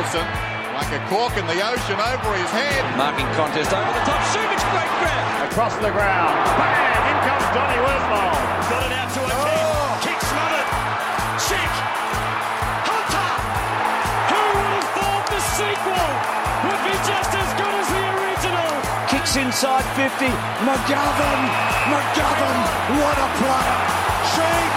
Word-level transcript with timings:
Wilson, 0.00 0.24
like 0.80 0.88
a 0.96 1.00
cork 1.12 1.36
in 1.36 1.44
the 1.44 1.60
ocean 1.60 2.00
over 2.00 2.32
his 2.32 2.48
head. 2.56 2.80
Marking 2.96 3.28
contest 3.36 3.68
over 3.68 3.92
the 3.92 4.04
top. 4.08 4.16
Sumich 4.32 4.64
great 4.72 4.92
grab. 4.96 5.52
Across 5.52 5.76
the 5.84 5.92
ground. 5.92 6.32
Bang! 6.56 7.04
In 7.04 7.16
comes 7.20 7.44
Donny 7.52 7.76
Woodmore. 7.84 8.40
Got 8.72 8.82
it 8.88 8.96
out 8.96 9.12
to 9.12 9.20
a 9.20 9.28
oh. 9.28 10.00
kick. 10.00 10.16
Kick 10.16 10.20
smothered. 10.24 10.68
Check. 11.44 11.72
Hunter. 12.88 13.28
Who 14.32 14.40
would 14.40 14.72
have 14.72 14.88
thought 14.96 15.26
the 15.36 15.42
sequel 15.52 16.08
would 16.64 16.80
be 16.80 16.96
just 17.04 17.32
as 17.36 17.50
good 17.60 17.74
as 17.76 17.88
the 17.92 18.04
original? 18.24 18.72
Kicks 19.12 19.36
inside 19.36 19.84
50. 20.00 20.32
McGovern. 20.64 21.42
McGovern. 21.92 22.60
What 22.96 23.16
a 23.20 23.28
player. 23.36 23.80
Sheed 24.32 24.69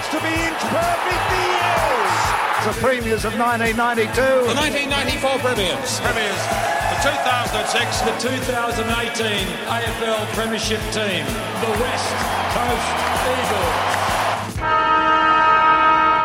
needs 0.00 0.12
to 0.14 0.20
be 0.22 0.32
inch 0.32 0.62
perfect. 0.72 1.24
He 1.28 1.44
is. 1.60 2.64
The 2.64 2.72
premiers 2.80 3.24
of 3.24 3.36
1992. 3.36 4.16
The 4.16 4.56
1994 4.56 5.38
premiers. 5.44 6.00
Premiers. 6.00 6.40
The 6.88 6.98
2006. 7.04 8.00
The 8.08 8.16
2018 8.16 9.44
AFL 9.68 10.24
Premiership 10.32 10.80
team. 10.96 11.24
The 11.60 11.72
West 11.84 12.08
Coast 12.56 12.88
Eagles. 13.28 14.00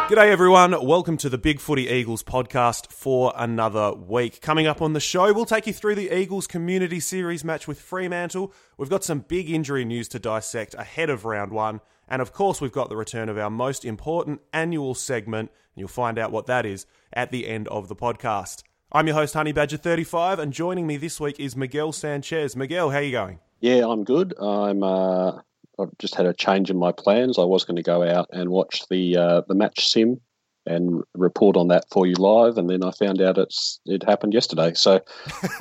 G'day 0.08 0.30
everyone, 0.30 0.86
welcome 0.86 1.18
to 1.18 1.30
the 1.30 1.38
Big 1.40 1.60
Footy 1.60 1.88
Eagles 1.88 2.22
podcast 2.22 2.92
for 2.92 3.34
another 3.36 3.92
week. 3.92 4.40
Coming 4.40 4.68
up 4.68 4.80
on 4.82 4.94
the 4.94 5.00
show, 5.00 5.34
we'll 5.34 5.46
take 5.46 5.66
you 5.66 5.74
through 5.74 5.96
the 5.96 6.16
Eagles 6.16 6.46
Community 6.46 7.00
Series 7.00 7.44
match 7.44 7.68
with 7.68 7.82
Fremantle. 7.82 8.54
We've 8.78 8.90
got 8.90 9.04
some 9.04 9.22
big 9.22 9.50
injury 9.50 9.84
news 9.84 10.08
to 10.10 10.20
dissect 10.20 10.76
ahead 10.76 11.10
of 11.10 11.26
round 11.26 11.52
one. 11.52 11.82
And 12.08 12.22
of 12.22 12.34
course, 12.34 12.62
we've 12.62 12.72
got 12.72 12.90
the 12.90 12.98
return 12.98 13.30
of 13.30 13.38
our 13.38 13.50
most 13.50 13.86
important 13.86 14.42
annual 14.54 14.94
segment, 14.94 15.50
and 15.50 15.80
you'll 15.80 15.88
find 15.88 16.20
out 16.20 16.32
what 16.32 16.46
that 16.48 16.66
is 16.66 16.86
at 17.14 17.32
the 17.32 17.48
end 17.48 17.68
of 17.70 17.88
the 17.88 17.96
podcast. 17.96 18.64
I'm 18.92 19.08
your 19.08 19.16
host, 19.16 19.34
Honey 19.34 19.52
Badger 19.52 19.78
35, 19.78 20.40
and 20.40 20.54
joining 20.54 20.88
me 20.88 20.98
this 20.98 21.20
week 21.20 21.40
is 21.40 21.56
Miguel 21.56 21.92
Sanchez. 21.92 22.56
Miguel, 22.56 22.92
how 22.92 22.98
are 22.98 23.04
you 23.04 23.12
going? 23.12 23.40
Yeah, 23.60 23.88
I'm 23.88 24.04
good. 24.04 24.34
I'm. 24.40 24.84
Uh, 24.84 25.40
I've 25.78 25.98
just 26.00 26.16
had 26.16 26.26
a 26.26 26.34
change 26.34 26.70
in 26.70 26.78
my 26.78 26.92
plans. 26.94 27.38
I 27.38 27.44
was 27.44 27.66
going 27.66 27.76
to 27.76 27.84
go 27.84 28.04
out 28.04 28.30
and 28.32 28.50
watch 28.50 28.88
the 28.90 29.18
uh, 29.18 29.42
the 29.48 29.56
match 29.56 29.92
sim 29.92 30.22
and 30.66 31.04
report 31.14 31.58
on 31.58 31.68
that 31.68 31.86
for 31.92 32.06
you 32.06 32.16
live, 32.16 32.58
and 32.58 32.70
then 32.70 32.84
I 32.84 32.92
found 32.92 33.22
out 33.22 33.38
it's 33.38 33.80
it 33.86 34.04
happened 34.04 34.34
yesterday. 34.34 34.74
So. 34.74 35.02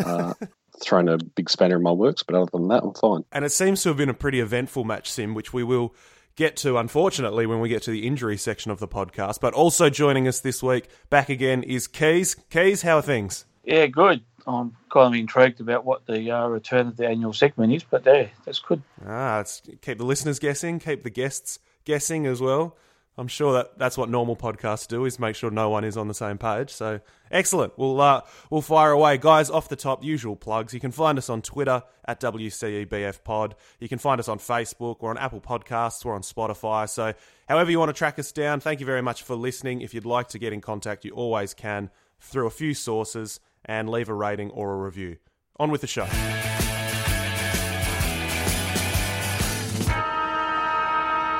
Uh, 0.05 0.35
thrown 0.81 1.09
a 1.09 1.17
big 1.17 1.49
spanner 1.49 1.77
in 1.77 1.83
my 1.83 1.93
works, 1.93 2.25
but 2.25 2.35
other 2.35 2.51
than 2.53 2.67
that, 2.67 2.83
I'm 2.83 2.95
fine. 2.95 3.25
And 3.31 3.45
it 3.45 3.53
seems 3.53 3.83
to 3.83 3.91
have 3.91 3.97
been 3.97 4.09
a 4.09 4.15
pretty 4.15 4.41
eventful 4.41 4.83
match 4.83 5.09
sim, 5.09 5.33
which 5.33 5.53
we 5.53 5.63
will 5.63 5.95
get 6.37 6.57
to, 6.59 6.79
unfortunately, 6.79 7.47
when 7.47 7.61
we 7.61 7.69
get 7.69 7.83
to 7.85 7.91
the 7.91 8.07
injury 8.07 8.37
section 8.37 8.71
of 8.71 8.81
the 8.81 8.89
podcast. 8.89 9.41
But 9.41 9.55
also 9.55 9.91
joining 9.91 10.27
us 10.29 10.41
this 10.41 10.63
week, 10.63 10.89
back 11.11 11.29
again, 11.29 11.63
is 11.63 11.87
Keys. 11.87 12.35
Keys, 12.51 12.83
how 12.83 12.99
are 12.99 13.03
things? 13.03 13.47
Yeah, 13.65 13.87
good. 13.87 14.23
I'm 14.47 14.77
kind 14.93 15.15
of 15.15 15.19
intrigued 15.19 15.61
about 15.61 15.85
what 15.85 16.07
the 16.07 16.31
uh, 16.31 16.47
return 16.49 16.89
of 16.89 16.97
the 16.97 17.09
annual 17.09 17.33
segment 17.33 17.73
is, 17.73 17.83
but 17.83 18.05
yeah, 18.05 18.27
that's 18.45 18.59
good. 18.59 18.83
Ah, 19.07 19.41
it's 19.41 19.63
keep 19.81 19.99
the 19.99 20.05
listeners 20.05 20.39
guessing, 20.39 20.79
keep 20.79 21.03
the 21.03 21.11
guests 21.11 21.59
guessing 21.85 22.27
as 22.27 22.41
well. 22.43 22.77
I'm 23.17 23.29
sure 23.29 23.53
that 23.53 23.79
that's 23.79 23.97
what 23.97 24.09
normal 24.09 24.35
podcasts 24.35 24.89
do 24.89 25.05
is 25.05 25.21
make 25.21 25.37
sure 25.37 25.51
no 25.51 25.71
one 25.71 25.85
is 25.85 25.97
on 25.97 26.09
the 26.09 26.15
same 26.15 26.37
page. 26.37 26.71
So 26.71 27.01
excellent. 27.31 27.79
We'll 27.79 28.01
uh, 28.01 28.23
we'll 28.51 28.61
fire 28.61 28.91
away, 28.91 29.19
guys. 29.19 29.51
Off 29.51 29.69
the 29.69 29.77
top, 29.77 30.03
usual 30.03 30.35
plugs. 30.35 30.75
You 30.75 30.81
can 30.81 30.91
find 30.91 31.17
us 31.17 31.31
on 31.31 31.41
Twitter 31.41 31.85
at 32.05 32.21
WCEBF 32.21 33.23
Pod. 33.23 33.55
You 33.79 33.89
can 33.89 33.99
find 33.99 34.19
us 34.19 34.29
on 34.29 34.39
Facebook. 34.39 34.97
We're 35.01 35.11
on 35.11 35.19
Apple 35.19 35.41
Podcasts. 35.41 36.05
We're 36.05 36.15
on 36.15 36.23
Spotify. 36.23 36.89
So 36.89 37.15
however 37.49 37.71
you 37.71 37.79
want 37.79 37.91
to 37.91 37.95
track 37.95 38.19
us 38.19 38.33
down. 38.33 38.59
Thank 38.61 38.81
you 38.81 38.87
very 38.87 39.03
much 39.03 39.23
for 39.23 39.37
listening. 39.37 39.81
If 39.81 39.95
you'd 39.95 40.07
like 40.07 40.29
to 40.29 40.39
get 40.39 40.53
in 40.53 40.61
contact, 40.61 41.05
you 41.05 41.13
always 41.13 41.55
can 41.55 41.91
through 42.21 42.47
a 42.47 42.51
few 42.51 42.75
sources 42.75 43.39
and 43.65 43.89
leave 43.89 44.09
a 44.09 44.15
rating 44.15 44.51
or 44.51 44.73
a 44.75 44.77
review. 44.77 45.19
On 45.59 45.71
with 45.71 45.83
the 45.83 45.87
show. 45.87 46.09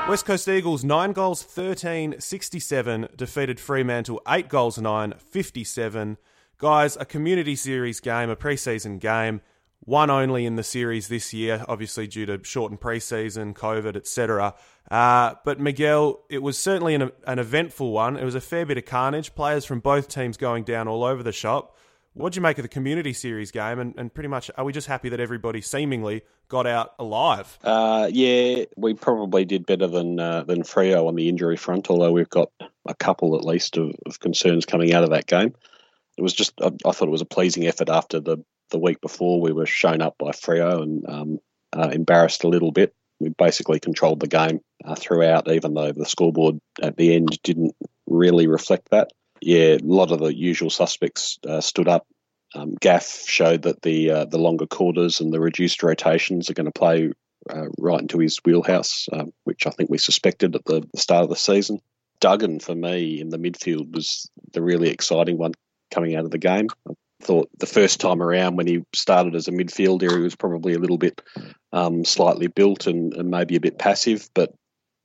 West 0.07 0.27
Coast 0.27 0.47
Eagles 0.47 0.83
9 0.83 1.13
goals 1.13 1.41
13 1.41 2.19
67 2.19 3.07
defeated 3.15 3.59
Fremantle 3.59 4.21
8 4.27 4.47
goals 4.47 4.77
9 4.77 5.15
57. 5.17 6.17
Guys, 6.59 6.95
a 6.97 7.05
community 7.05 7.55
series 7.55 7.99
game, 7.99 8.29
a 8.29 8.35
preseason 8.35 8.99
game, 8.99 9.41
one 9.79 10.11
only 10.11 10.45
in 10.45 10.57
the 10.57 10.63
series 10.63 11.07
this 11.07 11.33
year, 11.33 11.65
obviously 11.67 12.05
due 12.05 12.27
to 12.27 12.39
shortened 12.43 12.79
preseason, 12.79 13.55
COVID, 13.55 13.95
etc. 13.95 14.53
Uh, 14.91 15.33
but 15.43 15.59
Miguel, 15.59 16.23
it 16.29 16.43
was 16.43 16.59
certainly 16.59 16.93
an, 16.93 17.11
an 17.25 17.39
eventful 17.39 17.91
one. 17.91 18.15
It 18.15 18.23
was 18.23 18.35
a 18.35 18.41
fair 18.41 18.63
bit 18.63 18.77
of 18.77 18.85
carnage, 18.85 19.33
players 19.33 19.65
from 19.65 19.79
both 19.79 20.07
teams 20.07 20.37
going 20.37 20.65
down 20.65 20.87
all 20.87 21.03
over 21.03 21.23
the 21.23 21.31
shop. 21.31 21.75
What 22.15 22.31
do 22.31 22.37
you 22.37 22.41
make 22.41 22.57
of 22.57 22.61
the 22.61 22.69
community 22.69 23.11
series 23.11 23.51
game? 23.51 23.77
And, 23.77 23.93
and 23.97 24.13
pretty 24.13 24.29
much, 24.29 24.49
are 24.57 24.63
we 24.63 24.71
just 24.71 24.87
happy 24.87 25.09
that 25.09 25.19
everybody 25.19 25.59
seemingly 25.59 26.21
got 26.47 26.65
out 26.65 26.93
alive? 26.97 27.59
Uh, 27.61 28.09
yeah, 28.09 28.63
we 28.77 28.93
probably 28.93 29.43
did 29.43 29.65
better 29.65 29.87
than 29.87 30.17
uh, 30.17 30.43
than 30.43 30.63
Freo 30.63 31.09
on 31.09 31.15
the 31.15 31.27
injury 31.27 31.57
front. 31.57 31.89
Although 31.89 32.13
we've 32.13 32.29
got 32.29 32.51
a 32.87 32.95
couple 32.95 33.35
at 33.35 33.43
least 33.43 33.75
of, 33.75 33.91
of 34.05 34.21
concerns 34.21 34.65
coming 34.65 34.93
out 34.93 35.03
of 35.03 35.09
that 35.09 35.27
game. 35.27 35.53
It 36.17 36.21
was 36.21 36.33
just, 36.33 36.53
I, 36.61 36.67
I, 36.85 36.91
thought 36.93 37.09
it 37.09 37.11
was 37.11 37.21
a 37.21 37.25
pleasing 37.25 37.67
effort 37.67 37.89
after 37.89 38.21
the 38.21 38.37
the 38.69 38.79
week 38.79 39.01
before 39.01 39.41
we 39.41 39.51
were 39.51 39.65
shown 39.65 40.01
up 40.01 40.17
by 40.17 40.31
Freo 40.31 40.81
and 40.81 41.09
um, 41.09 41.39
uh, 41.75 41.89
embarrassed 41.91 42.45
a 42.45 42.49
little 42.49 42.71
bit. 42.71 42.95
We 43.19 43.27
basically 43.27 43.81
controlled 43.81 44.21
the 44.21 44.27
game 44.27 44.61
uh, 44.85 44.95
throughout, 44.95 45.51
even 45.51 45.73
though 45.73 45.91
the 45.91 46.05
scoreboard 46.05 46.61
at 46.81 46.95
the 46.95 47.13
end 47.13 47.37
didn't 47.43 47.75
really 48.07 48.47
reflect 48.47 48.91
that 48.91 49.09
yeah, 49.45 49.75
a 49.75 49.79
lot 49.83 50.11
of 50.11 50.19
the 50.19 50.35
usual 50.35 50.71
suspects 50.71 51.37
uh, 51.47 51.61
stood 51.61 51.87
up. 51.87 52.07
Um, 52.55 52.73
Gaff 52.81 53.05
showed 53.27 53.61
that 53.61 53.83
the 53.83 54.09
uh, 54.09 54.25
the 54.25 54.39
longer 54.39 54.65
quarters 54.65 55.21
and 55.21 55.31
the 55.31 55.39
reduced 55.39 55.83
rotations 55.83 56.49
are 56.49 56.55
going 56.55 56.65
to 56.65 56.71
play 56.71 57.11
uh, 57.49 57.67
right 57.77 58.01
into 58.01 58.17
his 58.17 58.39
wheelhouse, 58.43 59.07
um, 59.13 59.31
which 59.43 59.67
I 59.67 59.69
think 59.69 59.91
we 59.91 59.99
suspected 59.99 60.55
at 60.55 60.65
the 60.65 60.87
start 60.95 61.23
of 61.23 61.29
the 61.29 61.35
season. 61.35 61.79
Duggan, 62.19 62.59
for 62.59 62.73
me, 62.73 63.21
in 63.21 63.29
the 63.29 63.37
midfield 63.37 63.93
was 63.93 64.27
the 64.53 64.63
really 64.63 64.89
exciting 64.89 65.37
one 65.37 65.51
coming 65.91 66.15
out 66.15 66.25
of 66.25 66.31
the 66.31 66.39
game. 66.39 66.67
I 66.89 66.93
thought 67.21 67.49
the 67.59 67.67
first 67.67 67.99
time 67.99 68.23
around 68.23 68.55
when 68.55 68.65
he 68.65 68.83
started 68.95 69.35
as 69.35 69.47
a 69.47 69.51
midfielder, 69.51 70.11
he 70.11 70.23
was 70.23 70.35
probably 70.35 70.73
a 70.73 70.79
little 70.79 70.97
bit 70.97 71.21
um, 71.71 72.03
slightly 72.03 72.47
built 72.47 72.87
and, 72.87 73.13
and, 73.13 73.29
maybe 73.29 73.57
a 73.57 73.61
bit 73.61 73.77
passive, 73.77 74.27
but 74.33 74.53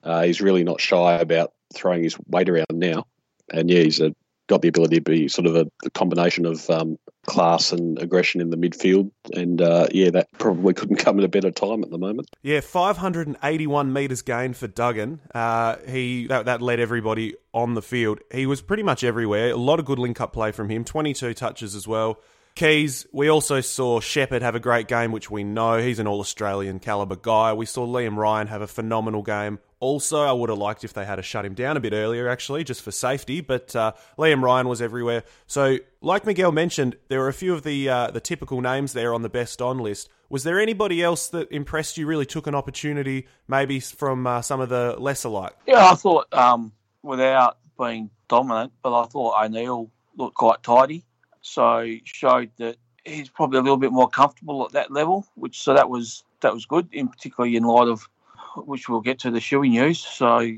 uh, 0.03 0.23
he's 0.23 0.41
really 0.41 0.65
not 0.65 0.81
shy 0.81 1.15
about 1.19 1.53
throwing 1.75 2.05
his 2.05 2.17
weight 2.27 2.49
around 2.49 2.67
now. 2.73 3.05
And 3.53 3.69
yeah, 3.69 3.81
he's 3.81 4.01
a 4.01 4.15
got 4.51 4.63
the 4.63 4.69
ability 4.69 4.97
to 4.97 5.03
be 5.03 5.29
sort 5.29 5.47
of 5.47 5.55
a, 5.57 5.67
a 5.85 5.91
combination 5.91 6.45
of 6.45 6.69
um, 6.69 6.99
class 7.27 7.71
and 7.71 7.99
aggression 8.01 8.41
in 8.41 8.51
the 8.51 8.57
midfield. 8.57 9.11
And 9.33 9.63
uh, 9.63 9.87
yeah, 9.93 10.11
that 10.11 10.29
probably 10.33 10.75
couldn't 10.75 10.97
come 10.97 11.19
at 11.19 11.25
a 11.25 11.29
better 11.29 11.53
time 11.53 11.85
at 11.85 11.91
the 11.91 11.99
moment. 11.99 12.29
Yeah, 12.43 12.61
581 12.61 13.93
metres 13.93 14.23
gained 14.23 14.57
for 14.57 14.67
Duggan. 14.67 15.21
Uh, 15.33 15.77
he 15.89 16.27
that, 16.27 16.47
that 16.47 16.61
led 16.61 16.81
everybody 16.81 17.37
on 17.55 17.75
the 17.75 17.83
field. 17.83 18.19
He 18.33 18.45
was 18.45 18.61
pretty 18.61 18.83
much 18.83 19.05
everywhere. 19.05 19.51
A 19.51 19.57
lot 19.57 19.79
of 19.79 19.87
good 19.87 20.01
link 20.01 20.21
up 20.21 20.33
play 20.33 20.51
from 20.51 20.69
him. 20.69 20.85
22 20.85 21.33
touches 21.35 21.75
as 21.75 21.87
well. 21.87 22.19
Keys, 22.61 23.07
we 23.11 23.31
also 23.31 23.63
saw 23.63 24.01
Shepherd 24.01 24.43
have 24.43 24.55
a 24.55 24.61
great 24.61 24.87
game, 24.87 25.13
which 25.13 25.31
we 25.31 25.45
know 25.45 25.79
he's 25.79 25.99
an 25.99 26.07
All 26.07 26.21
Australian 26.21 26.79
caliber 26.79 27.17
guy. 27.17 27.55
We 27.55 27.65
saw 27.65 27.87
Liam 27.87 28.19
Ryan 28.19 28.49
have 28.49 28.61
a 28.61 28.67
phenomenal 28.67 29.23
game. 29.23 29.61
Also, 29.79 30.21
I 30.21 30.33
would 30.33 30.51
have 30.51 30.59
liked 30.59 30.85
if 30.85 30.93
they 30.93 31.07
had 31.07 31.17
to 31.17 31.23
shut 31.23 31.47
him 31.47 31.55
down 31.55 31.79
a 31.79 31.81
bit 31.81 31.95
earlier, 31.95 32.29
actually, 32.29 32.65
just 32.65 32.83
for 32.83 32.91
safety. 32.91 33.41
But 33.41 33.75
uh, 33.75 33.93
Liam 34.19 34.43
Ryan 34.43 34.69
was 34.69 34.83
everywhere. 34.83 35.25
So, 35.47 35.79
like 36.03 36.27
Miguel 36.27 36.53
mentioned, 36.53 36.97
there 37.09 37.21
were 37.21 37.29
a 37.29 37.33
few 37.33 37.55
of 37.55 37.63
the 37.63 37.89
uh, 37.89 38.11
the 38.11 38.21
typical 38.21 38.61
names 38.61 38.93
there 38.93 39.15
on 39.15 39.23
the 39.23 39.31
best 39.31 39.63
on 39.63 39.79
list. 39.79 40.11
Was 40.29 40.45
there 40.45 40.61
anybody 40.61 41.03
else 41.03 41.29
that 41.29 41.51
impressed 41.51 41.97
you? 41.97 42.07
Really 42.07 42.27
took 42.27 42.47
an 42.47 42.55
opportunity, 42.55 43.27
maybe 43.49 43.81
from 43.81 44.27
uh, 44.27 44.43
some 44.43 44.61
of 44.61 44.69
the 44.69 44.97
lesser 44.99 45.31
like. 45.31 45.57
Yeah, 45.67 45.91
I 45.91 45.95
thought 45.95 46.31
um, 46.35 46.73
without 47.03 47.57
being 47.79 48.11
dominant, 48.29 48.75
but 48.83 49.01
I 49.01 49.07
thought 49.07 49.43
O'Neill 49.43 49.91
looked 50.15 50.37
quite 50.37 50.63
tidy. 50.63 51.07
So 51.51 51.97
showed 52.05 52.53
that 52.59 52.77
he's 53.05 53.29
probably 53.29 53.59
a 53.59 53.63
little 53.63 53.77
bit 53.77 53.91
more 53.91 54.09
comfortable 54.09 54.65
at 54.65 54.71
that 54.73 54.93
level, 54.93 55.27
which 55.35 55.61
so 55.61 55.75
that 55.75 55.91
was 55.91 56.23
that 56.43 56.55
was 56.55 56.65
good, 56.65 56.89
in 56.93 57.09
particularly 57.09 57.57
in 57.57 57.65
light 57.65 57.89
of 57.89 58.09
which 58.57 58.89
we'll 58.89 59.01
get 59.01 59.19
to 59.21 59.33
the 59.33 59.41
Shuey 59.41 59.71
news. 59.71 59.99
So 59.99 60.49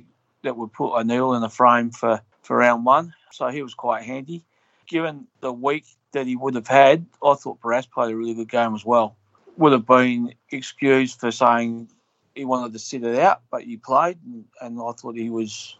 that 0.42 0.54
would 0.54 0.70
put 0.74 0.94
O'Neill 0.94 1.32
in 1.32 1.40
the 1.40 1.48
frame 1.48 1.92
for, 1.92 2.20
for 2.42 2.58
round 2.58 2.84
one. 2.84 3.14
So 3.30 3.48
he 3.48 3.62
was 3.62 3.72
quite 3.72 4.02
handy. 4.02 4.44
Given 4.86 5.26
the 5.40 5.50
week 5.50 5.86
that 6.12 6.26
he 6.26 6.36
would 6.36 6.56
have 6.56 6.68
had, 6.68 7.06
I 7.24 7.34
thought 7.36 7.62
Barrass 7.62 7.90
played 7.90 8.12
a 8.12 8.16
really 8.16 8.34
good 8.34 8.50
game 8.50 8.74
as 8.74 8.84
well. 8.84 9.16
Would 9.56 9.72
have 9.72 9.86
been 9.86 10.34
excused 10.50 11.20
for 11.20 11.30
saying 11.30 11.88
he 12.34 12.44
wanted 12.44 12.74
to 12.74 12.78
sit 12.78 13.02
it 13.02 13.18
out, 13.18 13.40
but 13.50 13.62
he 13.62 13.78
played, 13.78 14.18
and, 14.26 14.44
and 14.60 14.78
I 14.78 14.92
thought 14.92 15.16
he 15.16 15.30
was, 15.30 15.74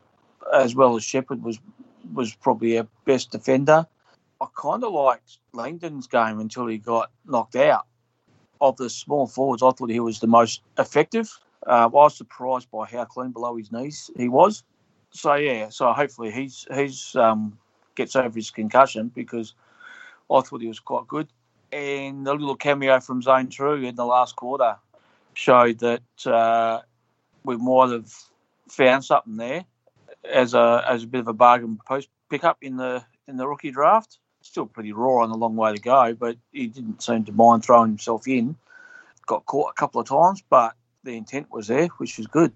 as 0.55 0.75
well 0.75 0.97
as 0.97 1.05
Shepherd, 1.05 1.43
was 1.43 1.59
was 2.15 2.35
probably 2.35 2.79
our 2.79 2.87
best 3.05 3.31
defender. 3.31 3.87
I 4.43 4.47
kind 4.61 4.83
of 4.83 4.93
liked 4.93 5.39
Langdon's 5.53 6.09
game 6.09 6.41
until 6.41 6.67
he 6.67 6.79
got 6.79 7.13
knocked 7.25 7.55
out. 7.55 7.87
Of 8.61 8.77
the 8.77 8.91
small 8.91 9.27
forwards, 9.27 9.63
I 9.63 9.71
thought 9.71 9.91
he 9.91 10.01
was 10.01 10.21
the 10.21 10.27
most 10.27 10.63
effective. 10.79 11.31
Uh, 11.67 11.71
I 11.71 11.87
was 11.87 12.17
surprised 12.17 12.71
by 12.71 12.87
how 12.87 13.05
clean 13.05 13.31
below 13.31 13.57
his 13.57 13.73
knees 13.73 14.11
he 14.17 14.29
was. 14.29 14.63
So 15.11 15.35
yeah, 15.35 15.69
so 15.69 15.93
hopefully 15.93 16.31
he's 16.31 16.67
he's 16.73 17.15
um, 17.17 17.59
gets 17.95 18.17
over 18.17 18.35
his 18.35 18.51
concussion 18.51 19.11
because 19.15 19.55
I 20.31 20.41
thought 20.41 20.61
he 20.61 20.69
was 20.69 20.81
quite 20.81 21.09
good. 21.09 21.29
And 21.73 22.27
the 22.27 22.35
little 22.35 22.57
cameo 22.57 23.01
from 23.01 23.23
Zane 23.23 23.49
Trew 23.49 23.83
in 23.85 23.97
the 23.97 24.07
last 24.07 24.37
quarter 24.37 24.77
showed 25.35 25.79
that 25.81 26.27
uh, 26.27 26.83
we 27.45 27.57
might 27.57 27.91
have 27.91 28.13
found 28.69 29.05
something 29.05 29.37
there 29.37 29.65
as 30.31 30.55
a 30.55 30.85
as 30.89 31.05
a 31.05 31.07
bit 31.07 31.21
of 31.21 31.29
a 31.29 31.33
bargain 31.33 31.79
post 31.87 32.09
pickup 32.31 32.59
in 32.63 32.77
the 32.77 33.05
in 33.27 33.37
the 33.37 33.47
rookie 33.47 33.71
draft. 33.71 34.19
Still 34.43 34.67
pretty 34.67 34.93
raw 34.93 35.23
and 35.23 35.33
a 35.33 35.37
long 35.37 35.57
way 35.57 35.75
to 35.75 35.81
go, 35.81 36.15
but 36.15 36.37
he 36.53 36.67
didn't 36.67 37.03
seem 37.03 37.25
to 37.25 37.33
mind 37.33 37.65
throwing 37.65 37.91
himself 37.91 38.27
in. 38.27 38.57
Got 39.27 39.47
caught 39.47 39.71
a 39.71 39.75
couple 39.75 40.01
of 40.01 40.09
times, 40.09 40.43
but 40.51 40.75
the 41.05 41.17
intent 41.17 41.47
was 41.51 41.69
there, 41.69 41.87
which 41.99 42.19
was 42.19 42.27
good. 42.27 42.53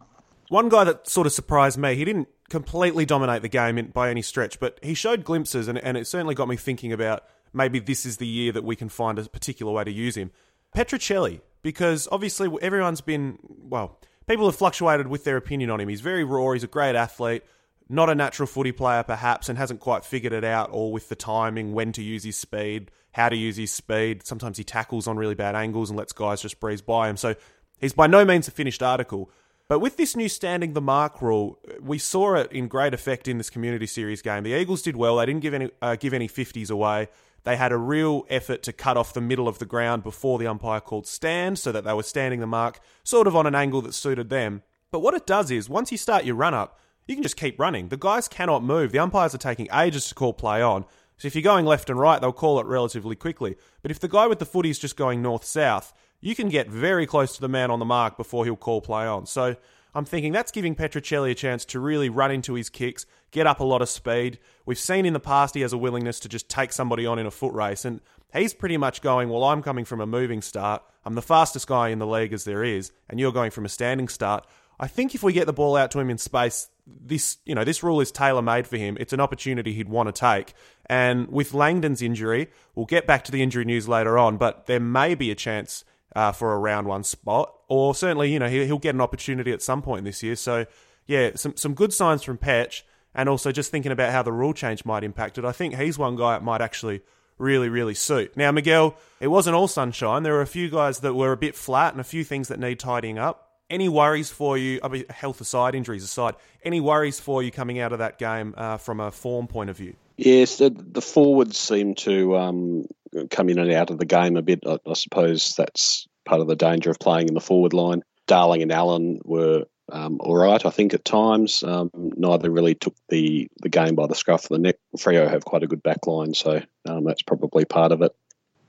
One 0.48 0.68
guy 0.68 0.84
that 0.84 1.08
sort 1.08 1.26
of 1.26 1.32
surprised 1.32 1.78
me, 1.78 1.94
he 1.94 2.04
didn't 2.04 2.28
completely 2.48 3.04
dominate 3.06 3.42
the 3.42 3.48
game 3.48 3.90
by 3.92 4.10
any 4.10 4.22
stretch, 4.22 4.60
but 4.60 4.78
he 4.82 4.94
showed 4.94 5.24
glimpses, 5.24 5.68
and, 5.68 5.78
and 5.78 5.96
it 5.96 6.06
certainly 6.06 6.34
got 6.34 6.48
me 6.48 6.56
thinking 6.56 6.92
about 6.92 7.24
maybe 7.52 7.78
this 7.78 8.04
is 8.04 8.18
the 8.18 8.26
year 8.26 8.52
that 8.52 8.64
we 8.64 8.76
can 8.76 8.88
find 8.88 9.18
a 9.18 9.24
particular 9.24 9.72
way 9.72 9.84
to 9.84 9.92
use 9.92 10.16
him. 10.16 10.30
Petruccelle, 10.74 11.40
because 11.62 12.06
obviously 12.12 12.48
everyone's 12.62 13.00
been, 13.00 13.38
well, 13.42 13.98
people 14.26 14.46
have 14.46 14.56
fluctuated 14.56 15.08
with 15.08 15.24
their 15.24 15.36
opinion 15.36 15.70
on 15.70 15.80
him. 15.80 15.88
He's 15.88 16.00
very 16.00 16.24
raw, 16.24 16.52
he's 16.52 16.64
a 16.64 16.68
great 16.68 16.94
athlete, 16.94 17.42
not 17.88 18.10
a 18.10 18.14
natural 18.14 18.46
footy 18.46 18.72
player 18.72 19.02
perhaps, 19.02 19.48
and 19.48 19.58
hasn't 19.58 19.80
quite 19.80 20.04
figured 20.04 20.32
it 20.32 20.44
out 20.44 20.70
all 20.70 20.92
with 20.92 21.08
the 21.08 21.16
timing, 21.16 21.72
when 21.72 21.92
to 21.92 22.02
use 22.02 22.24
his 22.24 22.36
speed, 22.36 22.90
how 23.12 23.28
to 23.28 23.36
use 23.36 23.56
his 23.56 23.72
speed. 23.72 24.26
Sometimes 24.26 24.58
he 24.58 24.64
tackles 24.64 25.06
on 25.06 25.16
really 25.16 25.34
bad 25.34 25.54
angles 25.54 25.90
and 25.90 25.98
lets 25.98 26.12
guys 26.12 26.42
just 26.42 26.60
breeze 26.60 26.82
by 26.82 27.08
him. 27.08 27.16
So 27.16 27.34
he's 27.78 27.92
by 27.92 28.06
no 28.06 28.24
means 28.24 28.48
a 28.48 28.50
finished 28.50 28.82
article. 28.82 29.30
But 29.68 29.80
with 29.80 29.96
this 29.96 30.14
new 30.14 30.28
standing 30.28 30.74
the 30.74 30.80
mark 30.80 31.20
rule, 31.20 31.58
we 31.80 31.98
saw 31.98 32.36
it 32.36 32.52
in 32.52 32.68
great 32.68 32.94
effect 32.94 33.26
in 33.26 33.38
this 33.38 33.50
community 33.50 33.86
series 33.86 34.22
game. 34.22 34.44
The 34.44 34.54
Eagles 34.54 34.82
did 34.82 34.96
well. 34.96 35.16
They 35.16 35.26
didn't 35.26 35.42
give 35.42 35.54
any 35.54 35.70
uh, 35.82 35.96
give 35.96 36.14
any 36.14 36.28
50s 36.28 36.70
away. 36.70 37.08
They 37.42 37.56
had 37.56 37.72
a 37.72 37.76
real 37.76 38.26
effort 38.28 38.62
to 38.64 38.72
cut 38.72 38.96
off 38.96 39.12
the 39.12 39.20
middle 39.20 39.46
of 39.46 39.58
the 39.58 39.66
ground 39.66 40.02
before 40.02 40.38
the 40.38 40.48
umpire 40.48 40.80
called 40.80 41.06
stand 41.06 41.58
so 41.58 41.70
that 41.70 41.84
they 41.84 41.92
were 41.92 42.02
standing 42.02 42.40
the 42.40 42.46
mark 42.46 42.80
sort 43.04 43.28
of 43.28 43.36
on 43.36 43.46
an 43.46 43.54
angle 43.54 43.82
that 43.82 43.94
suited 43.94 44.30
them. 44.30 44.62
But 44.90 45.00
what 45.00 45.14
it 45.14 45.26
does 45.26 45.50
is 45.50 45.68
once 45.68 45.92
you 45.92 45.98
start 45.98 46.24
your 46.24 46.34
run 46.34 46.54
up, 46.54 46.78
you 47.06 47.14
can 47.14 47.22
just 47.22 47.36
keep 47.36 47.58
running. 47.58 47.88
The 47.88 47.96
guys 47.96 48.28
cannot 48.28 48.64
move. 48.64 48.92
The 48.92 48.98
umpires 48.98 49.34
are 49.34 49.38
taking 49.38 49.68
ages 49.72 50.08
to 50.08 50.14
call 50.14 50.32
play 50.32 50.60
on. 50.62 50.84
So 51.18 51.26
if 51.26 51.34
you're 51.34 51.42
going 51.42 51.64
left 51.64 51.88
and 51.88 51.98
right, 51.98 52.20
they'll 52.20 52.32
call 52.32 52.60
it 52.60 52.66
relatively 52.66 53.16
quickly. 53.16 53.56
But 53.82 53.90
if 53.90 54.00
the 54.00 54.08
guy 54.08 54.26
with 54.26 54.38
the 54.38 54.46
footy 54.46 54.70
is 54.70 54.78
just 54.78 54.96
going 54.96 55.22
north 55.22 55.44
south, 55.44 55.94
you 56.20 56.34
can 56.34 56.48
get 56.48 56.68
very 56.68 57.06
close 57.06 57.34
to 57.36 57.40
the 57.40 57.48
man 57.48 57.70
on 57.70 57.78
the 57.78 57.84
mark 57.84 58.16
before 58.16 58.44
he'll 58.44 58.56
call 58.56 58.80
play 58.80 59.06
on. 59.06 59.26
So 59.26 59.56
I'm 59.94 60.04
thinking 60.04 60.32
that's 60.32 60.52
giving 60.52 60.74
Petruccelle 60.74 61.30
a 61.30 61.34
chance 61.34 61.64
to 61.66 61.80
really 61.80 62.10
run 62.10 62.30
into 62.30 62.54
his 62.54 62.68
kicks, 62.68 63.06
get 63.30 63.46
up 63.46 63.60
a 63.60 63.64
lot 63.64 63.80
of 63.80 63.88
speed. 63.88 64.38
We've 64.66 64.78
seen 64.78 65.06
in 65.06 65.14
the 65.14 65.20
past 65.20 65.54
he 65.54 65.62
has 65.62 65.72
a 65.72 65.78
willingness 65.78 66.20
to 66.20 66.28
just 66.28 66.50
take 66.50 66.72
somebody 66.72 67.06
on 67.06 67.18
in 67.18 67.24
a 67.24 67.30
foot 67.30 67.54
race, 67.54 67.86
and 67.86 68.00
he's 68.30 68.52
pretty 68.52 68.76
much 68.76 69.00
going, 69.00 69.30
Well, 69.30 69.44
I'm 69.44 69.62
coming 69.62 69.86
from 69.86 70.02
a 70.02 70.06
moving 70.06 70.42
start. 70.42 70.82
I'm 71.04 71.14
the 71.14 71.22
fastest 71.22 71.66
guy 71.66 71.88
in 71.88 71.98
the 71.98 72.06
league 72.06 72.34
as 72.34 72.44
there 72.44 72.62
is, 72.62 72.92
and 73.08 73.18
you're 73.18 73.32
going 73.32 73.50
from 73.50 73.64
a 73.64 73.70
standing 73.70 74.08
start. 74.08 74.46
I 74.78 74.86
think 74.86 75.14
if 75.14 75.22
we 75.22 75.32
get 75.32 75.46
the 75.46 75.54
ball 75.54 75.76
out 75.76 75.90
to 75.92 76.00
him 76.00 76.10
in 76.10 76.18
space, 76.18 76.68
this 76.86 77.38
you 77.44 77.54
know 77.54 77.64
this 77.64 77.82
rule 77.82 78.00
is 78.00 78.10
tailor 78.10 78.42
made 78.42 78.66
for 78.66 78.76
him. 78.76 78.96
It's 79.00 79.12
an 79.12 79.20
opportunity 79.20 79.72
he'd 79.72 79.88
want 79.88 80.08
to 80.08 80.18
take. 80.18 80.54
And 80.86 81.28
with 81.28 81.54
Langdon's 81.54 82.02
injury, 82.02 82.48
we'll 82.74 82.86
get 82.86 83.06
back 83.06 83.24
to 83.24 83.32
the 83.32 83.42
injury 83.42 83.64
news 83.64 83.88
later 83.88 84.18
on, 84.18 84.36
but 84.36 84.66
there 84.66 84.80
may 84.80 85.14
be 85.14 85.30
a 85.30 85.34
chance 85.34 85.84
uh, 86.14 86.32
for 86.32 86.52
a 86.52 86.58
round 86.58 86.86
one 86.86 87.04
spot, 87.04 87.52
or 87.68 87.94
certainly 87.94 88.32
you 88.32 88.38
know 88.38 88.48
he'll 88.48 88.78
get 88.78 88.94
an 88.94 89.00
opportunity 89.00 89.52
at 89.52 89.62
some 89.62 89.82
point 89.82 90.04
this 90.04 90.22
year. 90.22 90.36
So 90.36 90.66
yeah, 91.06 91.32
some 91.34 91.56
some 91.56 91.74
good 91.74 91.92
signs 91.92 92.22
from 92.22 92.38
Petch, 92.38 92.82
and 93.14 93.28
also 93.28 93.52
just 93.52 93.70
thinking 93.70 93.92
about 93.92 94.12
how 94.12 94.22
the 94.22 94.32
rule 94.32 94.52
change 94.52 94.84
might 94.84 95.04
impact 95.04 95.38
it. 95.38 95.44
I 95.44 95.52
think 95.52 95.74
he's 95.74 95.98
one 95.98 96.16
guy 96.16 96.32
that 96.32 96.44
might 96.44 96.60
actually 96.60 97.02
really, 97.38 97.68
really 97.68 97.94
suit. 97.94 98.36
Now, 98.36 98.50
Miguel, 98.50 98.96
it 99.20 99.28
wasn't 99.28 99.56
all 99.56 99.68
sunshine. 99.68 100.22
There 100.22 100.32
were 100.32 100.42
a 100.42 100.46
few 100.46 100.70
guys 100.70 101.00
that 101.00 101.14
were 101.14 101.32
a 101.32 101.36
bit 101.36 101.54
flat 101.54 101.92
and 101.92 102.00
a 102.00 102.04
few 102.04 102.24
things 102.24 102.48
that 102.48 102.58
need 102.58 102.78
tidying 102.78 103.18
up. 103.18 103.45
Any 103.68 103.88
worries 103.88 104.30
for 104.30 104.56
you? 104.56 104.80
I 104.82 104.88
mean, 104.88 105.04
health 105.10 105.40
aside, 105.40 105.74
injuries 105.74 106.04
aside, 106.04 106.34
any 106.64 106.80
worries 106.80 107.18
for 107.18 107.42
you 107.42 107.50
coming 107.50 107.80
out 107.80 107.92
of 107.92 107.98
that 107.98 108.18
game 108.18 108.54
uh, 108.56 108.76
from 108.76 109.00
a 109.00 109.10
form 109.10 109.48
point 109.48 109.70
of 109.70 109.76
view? 109.76 109.94
Yes, 110.16 110.58
the, 110.58 110.70
the 110.70 111.02
forwards 111.02 111.58
seem 111.58 111.94
to 111.96 112.36
um, 112.36 112.86
come 113.30 113.48
in 113.48 113.58
and 113.58 113.72
out 113.72 113.90
of 113.90 113.98
the 113.98 114.04
game 114.04 114.36
a 114.36 114.42
bit. 114.42 114.60
I, 114.66 114.78
I, 114.86 114.94
suppose 114.94 115.54
that's 115.56 116.06
part 116.24 116.40
of 116.40 116.46
the 116.46 116.56
danger 116.56 116.90
of 116.90 116.98
playing 116.98 117.28
in 117.28 117.34
the 117.34 117.40
forward 117.40 117.72
line. 117.72 118.02
Darling 118.26 118.62
and 118.62 118.72
Allen 118.72 119.20
were 119.24 119.64
um, 119.92 120.18
all 120.20 120.36
right, 120.36 120.64
I 120.64 120.70
think, 120.70 120.94
at 120.94 121.04
times. 121.04 121.62
Um, 121.62 121.90
neither 121.94 122.50
really 122.50 122.74
took 122.74 122.94
the, 123.08 123.48
the 123.62 123.68
game 123.68 123.94
by 123.94 124.06
the 124.06 124.14
scruff 124.14 124.44
of 124.44 124.48
the 124.48 124.58
neck. 124.58 124.76
Freo 124.96 125.28
have 125.28 125.44
quite 125.44 125.62
a 125.62 125.68
good 125.68 125.82
back 125.82 126.06
line, 126.06 126.34
so 126.34 126.60
um, 126.88 127.04
that's 127.04 127.22
probably 127.22 127.64
part 127.64 127.92
of 127.92 128.02
it 128.02 128.12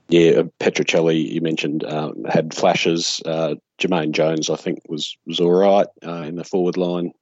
yeah, 0.08 0.42
Petruccelle, 0.60 1.14
you 1.14 1.40
mentioned, 1.40 1.84
um, 1.84 2.24
had 2.24 2.54
flashes. 2.54 3.20
Uh, 3.24 3.56
Jamaine 3.78 4.12
Jones, 4.12 4.50
I 4.50 4.56
think, 4.56 4.80
was 4.88 5.16
was 5.26 5.40
all 5.40 5.52
right 5.52 5.86
uh, 6.04 6.22
in 6.22 6.36
the 6.36 6.44
forward 6.44 6.76
line. 6.76 7.12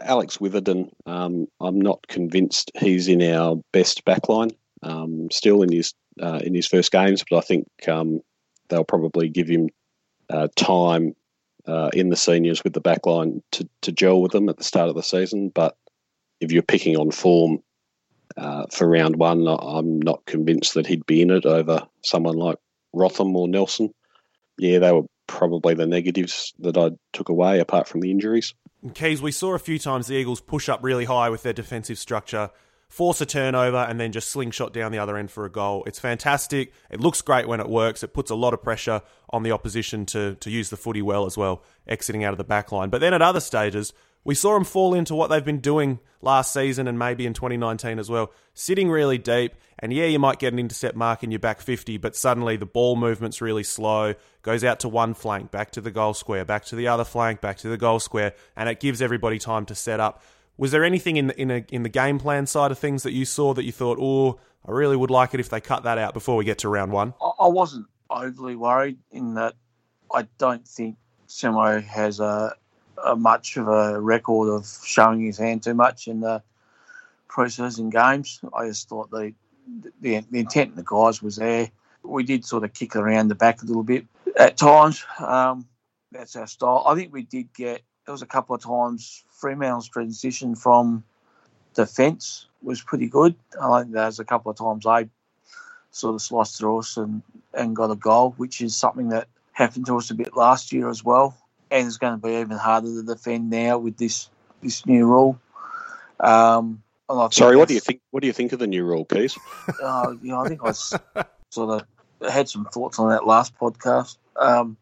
Alex 0.00 0.40
Witherden, 0.40 0.90
um, 1.06 1.46
I'm 1.60 1.80
not 1.80 2.06
convinced 2.08 2.72
he's 2.76 3.06
in 3.06 3.22
our 3.22 3.56
best 3.72 4.04
backline 4.04 4.52
um, 4.82 5.30
still 5.30 5.62
in 5.62 5.72
his 5.72 5.94
uh, 6.20 6.40
in 6.42 6.54
his 6.54 6.66
first 6.66 6.90
games, 6.92 7.24
but 7.28 7.38
I 7.38 7.40
think 7.40 7.66
um, 7.88 8.20
they'll 8.68 8.84
probably 8.84 9.28
give 9.28 9.48
him 9.48 9.68
uh, 10.30 10.48
time 10.56 11.14
uh, 11.66 11.90
in 11.92 12.08
the 12.08 12.16
seniors 12.16 12.64
with 12.64 12.72
the 12.72 12.80
backline 12.80 13.42
to, 13.52 13.68
to 13.82 13.92
gel 13.92 14.20
with 14.20 14.32
them 14.32 14.48
at 14.48 14.56
the 14.56 14.64
start 14.64 14.88
of 14.88 14.94
the 14.94 15.02
season. 15.02 15.50
But 15.50 15.76
if 16.40 16.50
you're 16.50 16.62
picking 16.62 16.96
on 16.96 17.10
form, 17.10 17.62
uh, 18.36 18.66
for 18.70 18.88
round 18.88 19.16
one, 19.16 19.46
I'm 19.46 20.00
not 20.00 20.24
convinced 20.26 20.74
that 20.74 20.86
he'd 20.86 21.06
be 21.06 21.22
in 21.22 21.30
it 21.30 21.46
over 21.46 21.86
someone 22.02 22.36
like 22.36 22.58
Rotham 22.92 23.34
or 23.36 23.48
Nelson. 23.48 23.92
Yeah, 24.58 24.78
they 24.78 24.92
were 24.92 25.06
probably 25.26 25.74
the 25.74 25.86
negatives 25.86 26.52
that 26.58 26.76
I 26.76 26.90
took 27.12 27.28
away, 27.28 27.60
apart 27.60 27.86
from 27.86 28.00
the 28.00 28.10
injuries. 28.10 28.54
Keys, 28.94 29.22
we 29.22 29.32
saw 29.32 29.54
a 29.54 29.58
few 29.58 29.78
times 29.78 30.06
the 30.06 30.14
Eagles 30.14 30.40
push 30.40 30.68
up 30.68 30.80
really 30.82 31.04
high 31.04 31.30
with 31.30 31.42
their 31.42 31.52
defensive 31.52 31.98
structure, 31.98 32.50
force 32.88 33.20
a 33.20 33.26
turnover, 33.26 33.76
and 33.76 34.00
then 34.00 34.12
just 34.12 34.30
slingshot 34.30 34.72
down 34.72 34.90
the 34.92 34.98
other 34.98 35.16
end 35.16 35.30
for 35.30 35.44
a 35.44 35.50
goal. 35.50 35.84
It's 35.86 35.98
fantastic. 35.98 36.72
It 36.90 37.00
looks 37.00 37.20
great 37.22 37.46
when 37.46 37.60
it 37.60 37.68
works. 37.68 38.02
It 38.02 38.14
puts 38.14 38.30
a 38.30 38.34
lot 38.34 38.54
of 38.54 38.62
pressure 38.62 39.02
on 39.30 39.42
the 39.42 39.52
opposition 39.52 40.06
to, 40.06 40.36
to 40.36 40.50
use 40.50 40.70
the 40.70 40.76
footy 40.76 41.02
well 41.02 41.26
as 41.26 41.36
well, 41.36 41.62
exiting 41.86 42.24
out 42.24 42.32
of 42.32 42.38
the 42.38 42.44
back 42.44 42.72
line. 42.72 42.88
But 42.88 43.00
then 43.00 43.14
at 43.14 43.22
other 43.22 43.40
stages, 43.40 43.92
we 44.28 44.34
saw 44.34 44.52
them 44.52 44.64
fall 44.64 44.92
into 44.92 45.14
what 45.14 45.30
they've 45.30 45.42
been 45.42 45.60
doing 45.60 46.00
last 46.20 46.52
season 46.52 46.86
and 46.86 46.98
maybe 46.98 47.24
in 47.24 47.32
2019 47.32 47.98
as 47.98 48.10
well, 48.10 48.30
sitting 48.52 48.90
really 48.90 49.16
deep. 49.16 49.54
And 49.78 49.90
yeah, 49.90 50.04
you 50.04 50.18
might 50.18 50.38
get 50.38 50.52
an 50.52 50.58
intercept 50.58 50.94
mark 50.94 51.24
in 51.24 51.30
your 51.30 51.38
back 51.38 51.62
50, 51.62 51.96
but 51.96 52.14
suddenly 52.14 52.58
the 52.58 52.66
ball 52.66 52.94
movement's 52.94 53.40
really 53.40 53.64
slow, 53.64 54.12
goes 54.42 54.64
out 54.64 54.80
to 54.80 54.88
one 54.90 55.14
flank, 55.14 55.50
back 55.50 55.70
to 55.70 55.80
the 55.80 55.90
goal 55.90 56.12
square, 56.12 56.44
back 56.44 56.66
to 56.66 56.76
the 56.76 56.88
other 56.88 57.04
flank, 57.04 57.40
back 57.40 57.56
to 57.58 57.70
the 57.70 57.78
goal 57.78 58.00
square, 58.00 58.34
and 58.54 58.68
it 58.68 58.80
gives 58.80 59.00
everybody 59.00 59.38
time 59.38 59.64
to 59.64 59.74
set 59.74 59.98
up. 59.98 60.22
Was 60.58 60.72
there 60.72 60.84
anything 60.84 61.16
in 61.16 61.28
the, 61.28 61.40
in, 61.40 61.50
a, 61.50 61.64
in 61.70 61.82
the 61.82 61.88
game 61.88 62.18
plan 62.18 62.46
side 62.46 62.70
of 62.70 62.78
things 62.78 63.04
that 63.04 63.12
you 63.12 63.24
saw 63.24 63.54
that 63.54 63.64
you 63.64 63.72
thought, 63.72 63.96
oh, 63.98 64.38
I 64.66 64.72
really 64.72 64.98
would 64.98 65.10
like 65.10 65.32
it 65.32 65.40
if 65.40 65.48
they 65.48 65.62
cut 65.62 65.84
that 65.84 65.96
out 65.96 66.12
before 66.12 66.36
we 66.36 66.44
get 66.44 66.58
to 66.58 66.68
round 66.68 66.92
one? 66.92 67.14
I 67.40 67.48
wasn't 67.48 67.86
overly 68.10 68.56
worried 68.56 68.98
in 69.10 69.36
that 69.36 69.54
I 70.14 70.28
don't 70.36 70.68
think 70.68 70.98
Simo 71.28 71.82
has 71.82 72.20
a 72.20 72.54
a 73.04 73.16
much 73.16 73.56
of 73.56 73.68
a 73.68 74.00
record 74.00 74.48
of 74.48 74.66
showing 74.84 75.20
his 75.20 75.38
hand 75.38 75.62
too 75.62 75.74
much 75.74 76.08
in 76.08 76.20
the 76.20 76.42
preseason 77.28 77.90
games. 77.90 78.40
I 78.54 78.66
just 78.66 78.88
thought 78.88 79.10
the, 79.10 79.34
the 80.00 80.20
the 80.30 80.38
intent 80.38 80.70
of 80.70 80.76
the 80.76 80.84
guys 80.84 81.22
was 81.22 81.36
there. 81.36 81.70
We 82.02 82.22
did 82.22 82.44
sort 82.44 82.64
of 82.64 82.72
kick 82.72 82.96
around 82.96 83.28
the 83.28 83.34
back 83.34 83.62
a 83.62 83.66
little 83.66 83.82
bit 83.82 84.06
at 84.36 84.56
times. 84.56 85.04
Um, 85.18 85.66
that's 86.10 86.36
our 86.36 86.46
style. 86.46 86.84
I 86.86 86.94
think 86.94 87.12
we 87.12 87.22
did 87.22 87.52
get. 87.52 87.82
There 88.06 88.12
was 88.12 88.22
a 88.22 88.26
couple 88.26 88.54
of 88.54 88.62
times 88.62 89.24
Fremantle's 89.30 89.88
transition 89.88 90.54
from 90.54 91.04
defence 91.74 92.46
was 92.62 92.80
pretty 92.80 93.06
good. 93.06 93.34
I 93.60 93.82
think 93.82 93.92
there 93.92 94.06
was 94.06 94.18
a 94.18 94.24
couple 94.24 94.50
of 94.50 94.56
times 94.56 94.84
they 94.84 95.10
sort 95.90 96.14
of 96.14 96.22
sliced 96.22 96.58
through 96.58 96.78
us 96.78 96.96
and, 96.96 97.22
and 97.52 97.76
got 97.76 97.90
a 97.90 97.96
goal, 97.96 98.32
which 98.38 98.62
is 98.62 98.74
something 98.74 99.10
that 99.10 99.28
happened 99.52 99.86
to 99.86 99.96
us 99.98 100.10
a 100.10 100.14
bit 100.14 100.36
last 100.36 100.72
year 100.72 100.88
as 100.88 101.04
well 101.04 101.36
and 101.70 101.86
it's 101.86 101.98
going 101.98 102.18
to 102.18 102.26
be 102.26 102.34
even 102.34 102.56
harder 102.56 102.88
to 102.88 103.02
defend 103.02 103.50
now 103.50 103.78
with 103.78 103.96
this 103.96 104.30
this 104.62 104.86
new 104.86 105.06
rule. 105.06 105.40
Um, 106.20 106.82
Sorry, 107.30 107.56
what 107.56 107.68
do 107.68 107.74
you 107.74 107.80
think? 107.80 108.00
What 108.10 108.20
do 108.20 108.26
you 108.26 108.32
think 108.32 108.52
of 108.52 108.58
the 108.58 108.66
new 108.66 108.84
rule, 108.84 109.04
Keys? 109.04 109.36
Uh, 109.82 110.14
you 110.22 110.30
know, 110.30 110.40
I 110.40 110.48
think 110.48 110.60
I 110.64 110.72
sort 111.50 111.82
of 112.22 112.30
had 112.30 112.48
some 112.48 112.64
thoughts 112.66 112.98
on 112.98 113.10
that 113.10 113.26
last 113.26 113.56
podcast. 113.58 114.16
Um, 114.36 114.76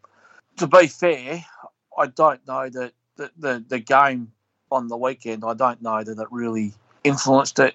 to 0.57 0.67
be 0.67 0.87
fair, 0.87 1.45
I 1.97 2.07
don't 2.07 2.45
know 2.47 2.69
that 2.69 2.93
the, 3.17 3.31
the, 3.37 3.65
the 3.69 3.79
game 3.79 4.33
on 4.71 4.89
the 4.89 4.97
weekend. 4.97 5.45
I 5.45 5.55
don't 5.55 5.83
know 5.83 6.03
that 6.03 6.19
it 6.19 6.29
really 6.31 6.73
influenced 7.05 7.59
it 7.59 7.75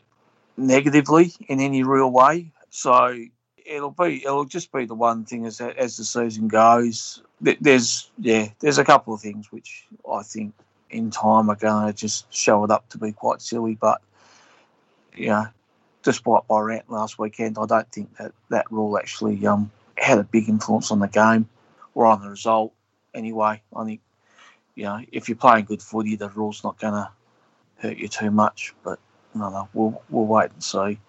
negatively 0.58 1.34
in 1.48 1.60
any 1.60 1.84
real 1.84 2.12
way. 2.12 2.52
So 2.70 3.26
it'll 3.66 3.92
be 3.92 4.24
it'll 4.24 4.46
just 4.46 4.72
be 4.72 4.86
the 4.86 4.96
one 4.96 5.26
thing 5.26 5.46
as 5.46 5.62
as 5.62 5.98
the 5.98 6.04
season 6.04 6.48
goes. 6.48 7.22
There's 7.40 8.12
yeah, 8.20 8.50
there's 8.60 8.78
a 8.78 8.86
couple 8.86 9.14
of 9.14 9.22
things 9.22 9.52
which 9.52 9.86
I 10.10 10.24
think 10.24 10.54
in 10.90 11.10
time 11.10 11.50
are 11.50 11.56
going 11.56 11.88
to 11.88 11.94
just 11.94 12.32
show 12.34 12.64
it 12.64 12.72
up 12.72 12.88
to 12.90 12.98
be 12.98 13.12
quite 13.12 13.42
silly, 13.42 13.76
but 13.76 14.02
yeah, 15.16 15.48
despite 16.04 16.44
my 16.50 16.60
rant 16.60 16.90
last 16.90 17.18
weekend, 17.18 17.58
I 17.60 17.66
don't 17.66 17.92
think 17.92 18.16
that 18.18 18.34
that 18.50 18.72
rule 18.72 18.98
actually 18.98 19.46
um, 19.48 19.72
had 19.98 20.20
a 20.20 20.24
big 20.24 20.50
influence 20.50 20.92
on 20.92 21.00
the 21.00 21.08
game 21.08 21.48
or 21.96 22.06
on 22.06 22.22
the 22.22 22.30
result. 22.30 22.74
Anyway, 23.14 23.62
I 23.76 23.86
think 23.86 24.02
you 24.76 24.84
know 24.84 25.02
if 25.12 25.30
you're 25.30 25.36
playing 25.36 25.66
good 25.66 25.82
footy, 25.82 26.16
the 26.16 26.30
rule's 26.30 26.64
not 26.64 26.80
going 26.80 26.94
to 26.94 27.10
hurt 27.78 27.98
you 27.98 28.08
too 28.08 28.32
much. 28.32 28.74
But 28.84 29.00
no, 29.34 29.50
no, 29.50 29.70
we'll 29.74 30.02
we'll 30.10 30.26
wait 30.26 30.52
and 30.52 30.64
see. 30.64 31.00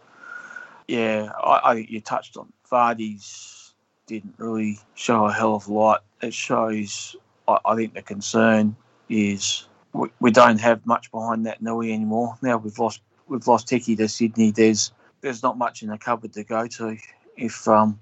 Yeah, 0.93 1.33
I, 1.43 1.73
think 1.75 1.89
you 1.89 2.03
touched 2.03 2.37
on 2.37 2.53
Vardy's 2.71 3.73
didn't 4.07 4.35
really 4.37 4.79
show 4.95 5.25
a 5.25 5.33
hell 5.33 5.55
of 5.55 5.67
a 5.67 5.73
lot. 5.73 6.05
It 6.21 6.35
shows. 6.35 7.17
I, 7.49 7.57
I 7.65 7.77
think 7.77 7.95
the 7.95 8.03
concern 8.03 8.77
is 9.09 9.67
we, 9.95 10.11
we 10.21 10.31
don't 10.31 10.61
have 10.61 10.85
much 10.85 11.11
behind 11.11 11.47
that 11.47 11.63
Nui 11.63 11.95
anymore. 11.95 12.37
Now 12.43 12.59
we've 12.59 12.79
lost 12.79 13.01
we've 13.27 13.47
lost 13.47 13.71
Hickey 13.71 13.97
to 13.97 14.07
Sydney. 14.07 14.51
There's 14.51 14.93
there's 15.23 15.43
not 15.43 15.57
much 15.57 15.83
in 15.83 15.89
the 15.89 15.97
cupboard 15.97 16.35
to 16.35 16.45
go 16.45 16.67
to 16.67 16.99
if 17.39 17.67
um 17.67 17.99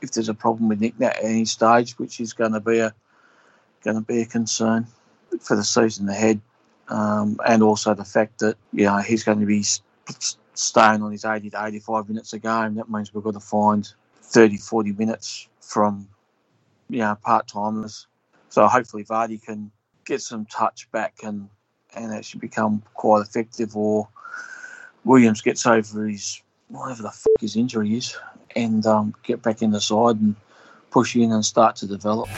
if 0.00 0.10
there's 0.10 0.28
a 0.28 0.34
problem 0.34 0.68
with 0.68 0.80
Nick 0.80 1.00
at 1.00 1.22
any 1.22 1.44
stage, 1.44 1.96
which 1.96 2.18
is 2.18 2.32
going 2.32 2.54
to 2.54 2.60
be 2.60 2.80
a 2.80 2.92
going 3.84 3.98
to 3.98 4.02
be 4.02 4.20
a 4.20 4.26
concern 4.26 4.88
for 5.40 5.54
the 5.54 5.62
season 5.62 6.08
ahead, 6.08 6.40
um, 6.88 7.38
and 7.46 7.62
also 7.62 7.94
the 7.94 8.04
fact 8.04 8.40
that 8.40 8.56
you 8.72 8.86
know 8.86 8.98
he's 8.98 9.22
going 9.22 9.38
to 9.38 9.46
be 9.46 9.62
staying 10.54 11.02
on 11.02 11.12
his 11.12 11.24
80 11.24 11.50
to 11.50 11.64
85 11.64 12.08
minutes 12.08 12.32
a 12.32 12.38
game. 12.38 12.74
That 12.74 12.90
means 12.90 13.12
we've 13.12 13.24
got 13.24 13.34
to 13.34 13.40
find 13.40 13.88
30, 14.22 14.56
40 14.58 14.92
minutes 14.92 15.48
from 15.60 16.08
you 16.88 16.98
know 16.98 17.16
part 17.22 17.48
timers. 17.48 18.06
So 18.48 18.66
hopefully 18.66 19.04
Vardy 19.04 19.42
can 19.42 19.70
get 20.04 20.20
some 20.20 20.46
touch 20.46 20.90
back 20.92 21.14
and 21.22 21.48
and 21.94 22.12
actually 22.12 22.40
become 22.40 22.82
quite 22.94 23.20
effective, 23.22 23.76
or 23.76 24.08
Williams 25.04 25.42
gets 25.42 25.66
over 25.66 26.06
his 26.06 26.42
whatever 26.68 27.02
the 27.02 27.10
fuck 27.10 27.40
his 27.40 27.56
injury 27.56 27.96
is 27.96 28.16
and 28.56 28.86
um, 28.86 29.14
get 29.22 29.42
back 29.42 29.62
in 29.62 29.70
the 29.70 29.80
side 29.80 30.16
and 30.20 30.34
push 30.90 31.16
in 31.16 31.32
and 31.32 31.44
start 31.44 31.76
to 31.76 31.86
develop. 31.86 32.28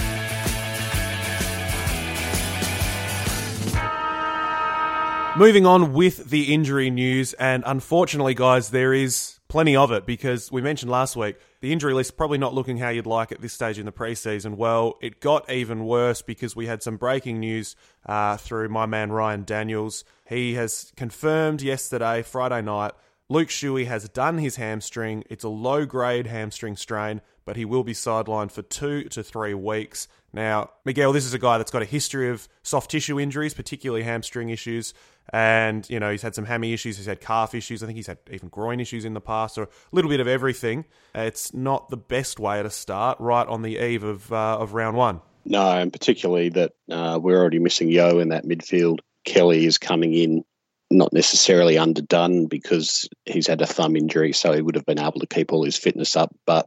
Moving 5.36 5.66
on 5.66 5.94
with 5.94 6.30
the 6.30 6.54
injury 6.54 6.90
news, 6.90 7.32
and 7.32 7.64
unfortunately, 7.66 8.34
guys, 8.34 8.70
there 8.70 8.94
is 8.94 9.40
plenty 9.48 9.74
of 9.74 9.90
it 9.90 10.06
because 10.06 10.52
we 10.52 10.62
mentioned 10.62 10.92
last 10.92 11.16
week 11.16 11.36
the 11.60 11.72
injury 11.72 11.92
list 11.92 12.16
probably 12.16 12.38
not 12.38 12.54
looking 12.54 12.78
how 12.78 12.90
you'd 12.90 13.04
like 13.04 13.32
at 13.32 13.40
this 13.40 13.52
stage 13.52 13.76
in 13.76 13.84
the 13.84 13.90
preseason. 13.90 14.54
Well, 14.54 14.96
it 15.02 15.18
got 15.18 15.50
even 15.50 15.86
worse 15.86 16.22
because 16.22 16.54
we 16.54 16.66
had 16.66 16.84
some 16.84 16.98
breaking 16.98 17.40
news 17.40 17.74
uh, 18.06 18.36
through 18.36 18.68
my 18.68 18.86
man 18.86 19.10
Ryan 19.10 19.42
Daniels. 19.42 20.04
He 20.24 20.54
has 20.54 20.92
confirmed 20.94 21.62
yesterday, 21.62 22.22
Friday 22.22 22.62
night, 22.62 22.92
Luke 23.28 23.48
Shuey 23.48 23.86
has 23.86 24.08
done 24.10 24.38
his 24.38 24.56
hamstring. 24.56 25.24
It's 25.30 25.44
a 25.44 25.48
low 25.48 25.86
grade 25.86 26.28
hamstring 26.28 26.76
strain, 26.76 27.22
but 27.44 27.56
he 27.56 27.64
will 27.64 27.82
be 27.82 27.94
sidelined 27.94 28.52
for 28.52 28.62
two 28.62 29.04
to 29.04 29.22
three 29.24 29.54
weeks. 29.54 30.06
Now, 30.34 30.70
Miguel, 30.84 31.12
this 31.12 31.24
is 31.24 31.32
a 31.32 31.38
guy 31.38 31.58
that's 31.58 31.70
got 31.70 31.82
a 31.82 31.84
history 31.86 32.28
of 32.28 32.48
soft 32.64 32.90
tissue 32.90 33.20
injuries, 33.20 33.54
particularly 33.54 34.02
hamstring 34.02 34.48
issues. 34.48 34.92
And, 35.32 35.88
you 35.88 36.00
know, 36.00 36.10
he's 36.10 36.22
had 36.22 36.34
some 36.34 36.44
hammy 36.44 36.72
issues, 36.72 36.96
he's 36.96 37.06
had 37.06 37.20
calf 37.20 37.54
issues, 37.54 37.84
I 37.84 37.86
think 37.86 37.96
he's 37.96 38.08
had 38.08 38.18
even 38.28 38.48
groin 38.48 38.80
issues 38.80 39.04
in 39.04 39.14
the 39.14 39.20
past, 39.20 39.56
or 39.56 39.62
a 39.62 39.68
little 39.92 40.10
bit 40.10 40.18
of 40.18 40.26
everything. 40.26 40.86
It's 41.14 41.54
not 41.54 41.88
the 41.88 41.96
best 41.96 42.40
way 42.40 42.60
to 42.60 42.68
start 42.68 43.18
right 43.20 43.46
on 43.46 43.62
the 43.62 43.78
eve 43.78 44.02
of, 44.02 44.30
uh, 44.32 44.58
of 44.58 44.74
round 44.74 44.96
one. 44.96 45.20
No, 45.44 45.70
and 45.70 45.92
particularly 45.92 46.48
that 46.50 46.72
uh, 46.90 47.20
we're 47.22 47.38
already 47.38 47.60
missing 47.60 47.88
Yeo 47.88 48.18
in 48.18 48.30
that 48.30 48.44
midfield. 48.44 48.98
Kelly 49.24 49.64
is 49.64 49.78
coming 49.78 50.14
in 50.14 50.44
not 50.90 51.12
necessarily 51.12 51.78
underdone 51.78 52.46
because 52.46 53.08
he's 53.24 53.46
had 53.46 53.62
a 53.62 53.66
thumb 53.66 53.94
injury, 53.94 54.32
so 54.32 54.52
he 54.52 54.62
would 54.62 54.74
have 54.74 54.84
been 54.84 54.98
able 54.98 55.20
to 55.20 55.26
keep 55.28 55.52
all 55.52 55.64
his 55.64 55.76
fitness 55.76 56.16
up, 56.16 56.34
but 56.44 56.66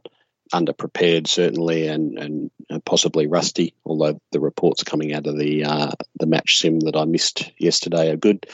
underprepared 0.52 1.26
certainly 1.26 1.86
and, 1.88 2.18
and 2.18 2.50
possibly 2.84 3.26
rusty. 3.26 3.74
Although 3.84 4.20
the 4.32 4.40
reports 4.40 4.82
coming 4.82 5.12
out 5.12 5.26
of 5.26 5.38
the 5.38 5.64
uh, 5.64 5.90
the 6.18 6.26
match 6.26 6.58
sim 6.58 6.80
that 6.80 6.96
I 6.96 7.04
missed 7.04 7.52
yesterday 7.58 8.10
are 8.10 8.16
good. 8.16 8.46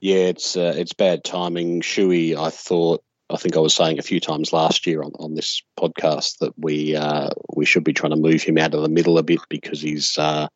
Yeah, 0.00 0.26
it's 0.26 0.56
uh, 0.56 0.74
it's 0.76 0.92
bad 0.92 1.24
timing. 1.24 1.80
Shuey, 1.80 2.36
I 2.36 2.50
thought. 2.50 3.02
I 3.30 3.36
think 3.36 3.56
I 3.56 3.60
was 3.60 3.74
saying 3.74 3.98
a 3.98 4.02
few 4.02 4.20
times 4.20 4.52
last 4.52 4.86
year 4.86 5.02
on, 5.02 5.12
on 5.18 5.34
this 5.34 5.62
podcast 5.78 6.38
that 6.38 6.52
we 6.58 6.94
uh, 6.94 7.30
we 7.54 7.64
should 7.64 7.84
be 7.84 7.94
trying 7.94 8.10
to 8.10 8.16
move 8.16 8.42
him 8.42 8.58
out 8.58 8.74
of 8.74 8.82
the 8.82 8.88
middle 8.88 9.16
a 9.16 9.22
bit 9.22 9.40
because 9.48 9.80
he's 9.80 10.18
uh, 10.18 10.48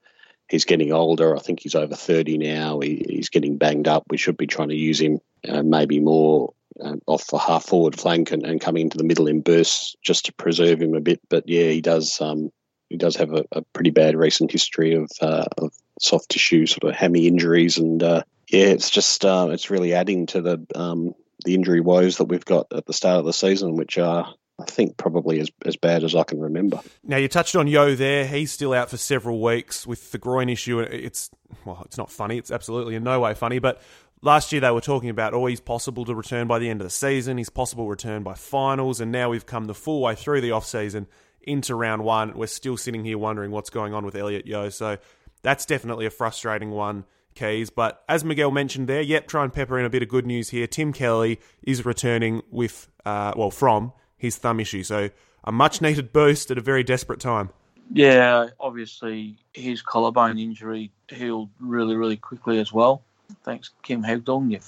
he's 0.49 0.65
getting 0.65 0.93
older. 0.93 1.37
I 1.37 1.41
think 1.41 1.61
he's 1.61 1.75
over 1.75 1.95
30 1.95 2.39
now. 2.39 2.81
He, 2.81 3.05
he's 3.09 3.31
getting 3.31 3.57
banged 3.57 3.89
up. 3.89 4.05
We 4.11 4.19
should 4.19 4.37
be 4.37 4.47
trying 4.47 4.69
to 4.69 4.77
use 4.77 5.01
him 5.01 5.21
uh, 5.49 5.63
maybe 5.63 6.01
more 6.01 6.53
uh, 6.83 6.97
off 7.07 7.27
the 7.29 7.39
half 7.39 7.65
forward 7.65 7.99
flank 7.99 8.33
and, 8.33 8.45
and 8.45 8.61
coming 8.61 8.83
into 8.83 8.99
the 8.99 9.05
middle 9.05 9.27
in 9.27 9.41
bursts 9.41 9.97
just 10.03 10.27
to 10.27 10.33
preserve 10.33 10.81
him 10.81 10.95
a 10.95 11.01
bit. 11.01 11.21
But 11.29 11.49
yeah, 11.49 11.71
he 11.71 11.81
does 11.81 12.21
um, 12.21 12.51
he 12.89 12.97
does 12.97 13.17
have 13.17 13.33
a, 13.33 13.45
a 13.53 13.63
pretty 13.73 13.91
bad 13.91 14.17
recent 14.17 14.51
history 14.51 14.95
of, 14.95 15.11
uh, 15.21 15.47
of 15.59 15.73
soft 16.01 16.31
tissue 16.31 16.67
sort 16.67 16.85
of 16.85 16.97
hammy 16.97 17.27
injuries, 17.27 17.79
and 17.79 18.03
uh, 18.03 18.23
yeah, 18.49 18.67
it's 18.67 18.91
just 18.91 19.25
uh, 19.25 19.49
it's 19.51 19.71
really 19.71 19.95
adding 19.95 20.27
to 20.27 20.41
the 20.41 20.67
um, 20.75 21.15
the 21.45 21.55
injury 21.55 21.81
woes 21.81 22.19
that 22.19 22.25
we've 22.25 22.45
got 22.45 22.67
at 22.73 22.87
the 22.87 22.93
start 22.93 23.19
of 23.19 23.25
the 23.25 23.33
season, 23.33 23.77
which 23.77 23.99
are 23.99 24.35
I 24.61 24.65
think 24.65 24.97
probably 24.97 25.39
as, 25.41 25.51
as 25.65 25.77
bad 25.77 26.03
as 26.03 26.17
I 26.17 26.25
can 26.25 26.41
remember. 26.41 26.81
Now 27.05 27.17
you 27.17 27.29
touched 27.29 27.55
on 27.55 27.69
Yeo 27.69 27.95
there. 27.95 28.27
He's 28.27 28.51
still 28.51 28.73
out 28.73 28.91
for 28.91 28.97
several 28.97 29.41
weeks 29.41 29.87
with 29.87 30.11
the 30.11 30.19
groin 30.19 30.49
issue. 30.49 30.81
It's 30.81 31.31
well, 31.65 31.83
it's 31.85 31.97
not 31.97 32.11
funny. 32.11 32.39
It's 32.39 32.51
absolutely 32.51 32.97
in 32.97 33.05
no 33.05 33.21
way 33.21 33.35
funny. 33.35 33.61
But 33.61 33.81
last 34.23 34.53
year 34.53 34.61
they 34.61 34.71
were 34.71 34.81
talking 34.81 35.11
about 35.11 35.35
oh 35.35 35.47
he's 35.47 35.61
possible 35.61 36.05
to 36.05 36.15
return 36.15 36.47
by 36.47 36.59
the 36.59 36.69
end 36.69 36.81
of 36.81 36.87
the 36.87 36.91
season. 36.91 37.39
He's 37.39 37.51
possible 37.51 37.89
return 37.89 38.23
by 38.23 38.35
finals, 38.35 39.01
and 39.01 39.13
now 39.13 39.31
we've 39.31 39.47
come 39.47 39.67
the 39.67 39.75
full 39.75 40.01
way 40.01 40.15
through 40.15 40.41
the 40.41 40.53
off 40.53 40.67
season 40.67 41.07
into 41.43 41.75
round 41.75 42.05
one. 42.05 42.37
We're 42.37 42.47
still 42.47 42.77
sitting 42.77 43.05
here 43.05 43.19
wondering 43.19 43.51
what's 43.51 43.71
going 43.71 43.95
on 43.95 44.05
with 44.05 44.15
Elliot 44.15 44.47
Yeo. 44.47 44.69
So 44.69 44.99
that's 45.43 45.67
definitely 45.67 46.07
a 46.07 46.11
frustrating 46.11 46.71
one. 46.71 47.05
Keys. 47.35 47.71
But 47.71 48.03
as 48.09 48.25
Miguel 48.25 48.51
mentioned 48.51 48.89
there, 48.89 49.01
yep, 49.01 49.29
try 49.29 49.45
and 49.45 49.53
pepper 49.53 49.79
in 49.79 49.85
a 49.85 49.91
bit 49.91 50.03
of 50.03 50.09
good 50.09 50.27
news 50.27 50.49
here. 50.51 50.67
Tim 50.67 50.93
Kelly 50.93 51.39
is 51.63 51.87
returning 51.87 52.43
with, 52.51 52.89
uh, 53.05 53.33
well, 53.37 53.53
from 53.53 53.93
his 54.17 54.37
thumb 54.37 54.59
issue. 54.59 54.83
So 54.83 55.11
a 55.45 55.53
much 55.53 55.81
needed 55.81 56.13
boost 56.13 56.51
at 56.51 56.59
a 56.59 56.61
very 56.61 56.83
desperate 56.83 57.21
time. 57.21 57.51
Yeah, 57.91 58.49
obviously 58.61 59.37
his 59.55 59.81
collarbone 59.81 60.39
injury 60.39 60.91
healed 61.09 61.51
really, 61.61 61.97
really 61.97 62.17
quickly 62.17 62.59
as 62.59 62.73
well. 62.73 63.03
Thanks, 63.45 63.71
Kim 63.83 64.03
Hagdorn, 64.03 64.51
you 64.51 64.61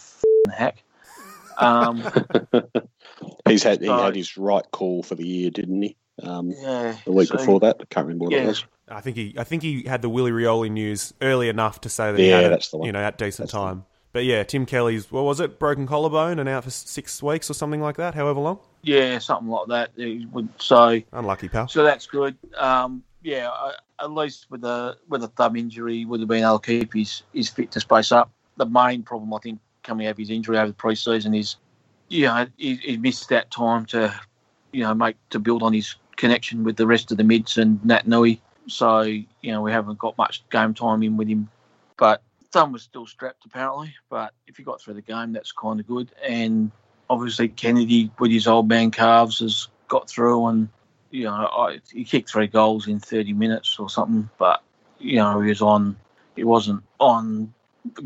hack. 0.52 0.83
Um, 1.59 2.02
He's 3.49 3.62
had 3.62 3.81
he 3.81 3.88
had 3.88 4.14
his 4.14 4.37
right 4.37 4.64
call 4.71 5.02
for 5.02 5.14
the 5.14 5.26
year, 5.26 5.50
didn't 5.50 5.83
he? 5.83 5.97
Um, 6.23 6.50
yeah, 6.50 6.97
the 7.05 7.12
week 7.12 7.29
so, 7.29 7.37
before 7.37 7.61
that, 7.61 7.76
I 7.81 7.85
can't 7.87 8.07
remember 8.07 8.25
what 8.26 8.33
yeah. 8.33 8.45
it 8.45 8.47
was. 8.47 8.64
I 8.88 9.00
think 9.00 9.17
he, 9.17 9.35
I 9.38 9.45
think 9.45 9.62
he 9.62 9.85
had 9.85 10.02
the 10.02 10.09
Willie 10.09 10.33
Rioli 10.33 10.71
news 10.71 11.14
early 11.23 11.49
enough 11.49 11.81
to 11.83 11.88
say 11.88 12.12
that 12.12 12.21
yeah, 12.21 12.38
he 12.38 12.43
had 12.43 12.52
that's 12.52 12.69
it, 12.69 12.71
the 12.73 12.79
one. 12.79 12.87
you 12.87 12.93
know, 12.93 13.00
at 13.00 13.19
decent 13.19 13.49
that's 13.49 13.52
time. 13.52 13.85
But 14.12 14.25
yeah, 14.25 14.43
Tim 14.43 14.67
Kelly's 14.67 15.11
what 15.11 15.25
was 15.25 15.40
it? 15.40 15.59
Broken 15.59 15.87
collarbone 15.87 16.38
and 16.38 16.49
out 16.49 16.64
for 16.64 16.71
six 16.71 17.23
weeks 17.23 17.49
or 17.49 17.55
something 17.55 17.81
like 17.81 17.97
that. 17.97 18.14
However 18.14 18.40
long. 18.40 18.59
Yeah, 18.83 19.19
something 19.19 19.49
like 19.49 19.69
that. 19.69 19.90
So 20.59 21.00
unlucky, 21.12 21.49
pal. 21.49 21.69
So 21.69 21.85
that's 21.85 22.07
good. 22.07 22.37
Um, 22.57 23.05
yeah, 23.23 23.50
at 24.00 24.11
least 24.11 24.50
with 24.50 24.62
the 24.62 24.97
with 25.09 25.23
a 25.23 25.29
thumb 25.29 25.57
injury, 25.57 26.05
would 26.05 26.21
have 26.21 26.29
been 26.29 26.43
able 26.43 26.59
to 26.59 26.67
keep 26.81 26.93
his 26.93 27.23
his 27.33 27.49
fitness 27.49 27.85
base 27.85 28.12
up. 28.12 28.31
The 28.61 28.67
main 28.67 29.02
problem, 29.02 29.33
I 29.33 29.38
think, 29.38 29.59
coming 29.83 30.07
out 30.07 30.11
of 30.11 30.19
his 30.19 30.29
injury 30.29 30.59
over 30.59 30.67
the 30.67 30.75
preseason 30.75 31.35
is, 31.38 31.57
you 32.09 32.26
know, 32.26 32.47
he, 32.59 32.75
he 32.76 32.99
missed 32.99 33.31
that 33.31 33.50
time 33.50 33.87
to, 33.87 34.14
you 34.71 34.83
know, 34.83 34.93
make 34.93 35.17
to 35.31 35.38
build 35.38 35.62
on 35.62 35.73
his 35.73 35.95
connection 36.17 36.62
with 36.62 36.76
the 36.76 36.87
rest 36.87 37.11
of 37.11 37.17
the 37.17 37.25
mids 37.25 37.57
and 37.57 37.83
Nat 37.83 38.07
Nui. 38.07 38.43
So 38.67 39.00
you 39.00 39.25
know, 39.45 39.62
we 39.62 39.73
haven't 39.73 39.99
got 39.99 40.19
much 40.19 40.47
game 40.50 40.75
time 40.75 41.02
in 41.02 41.17
with 41.17 41.29
him, 41.29 41.49
but 41.97 42.23
thumb 42.52 42.73
was 42.73 42.83
still 42.83 43.07
strapped 43.07 43.47
apparently, 43.47 43.95
but 44.11 44.35
if 44.47 44.59
he 44.59 44.62
got 44.62 44.83
through 44.83 44.95
the 44.95 45.00
game, 45.00 45.33
that's 45.33 45.52
kind 45.52 45.81
of 45.81 45.87
good. 45.87 46.12
And 46.23 46.71
obviously 47.09 47.49
Kennedy 47.49 48.11
with 48.19 48.31
his 48.31 48.47
old 48.47 48.69
man 48.69 48.90
calves 48.90 49.38
has 49.38 49.69
got 49.88 50.11
through, 50.11 50.47
and 50.49 50.69
you 51.11 51.25
know 51.25 51.33
I, 51.33 51.81
he 51.90 52.05
kicked 52.05 52.29
three 52.29 52.47
goals 52.47 52.87
in 52.87 53.00
30 53.00 53.33
minutes 53.33 53.79
or 53.79 53.88
something. 53.88 54.29
But 54.37 54.62
you 54.99 55.17
know 55.17 55.40
he 55.40 55.49
was 55.49 55.62
on, 55.62 55.97
he 56.37 56.45
wasn't 56.45 56.83
on 56.99 57.55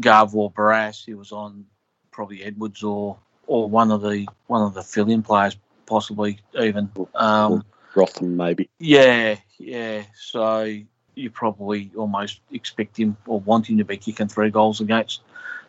Garv 0.00 0.34
or 0.34 0.50
Barrass. 0.52 1.04
He 1.04 1.14
was 1.14 1.32
on 1.32 1.66
probably 2.10 2.42
Edwards 2.42 2.82
or 2.82 3.18
or 3.46 3.68
one 3.68 3.90
of 3.90 4.02
the 4.02 4.26
one 4.46 4.62
of 4.62 4.74
the 4.74 4.82
fill-in 4.82 5.22
players, 5.22 5.56
possibly 5.86 6.38
even. 6.58 6.90
Um, 7.14 7.64
Rotham 7.94 8.36
maybe. 8.36 8.70
Yeah, 8.78 9.36
yeah. 9.58 10.02
So 10.16 10.72
you 11.14 11.30
probably 11.30 11.90
almost 11.96 12.40
expect 12.52 12.96
him 12.96 13.16
or 13.26 13.40
want 13.40 13.68
him 13.68 13.78
to 13.78 13.84
be 13.84 13.96
kicking 13.96 14.28
three 14.28 14.50
goals 14.50 14.80
against 14.80 15.20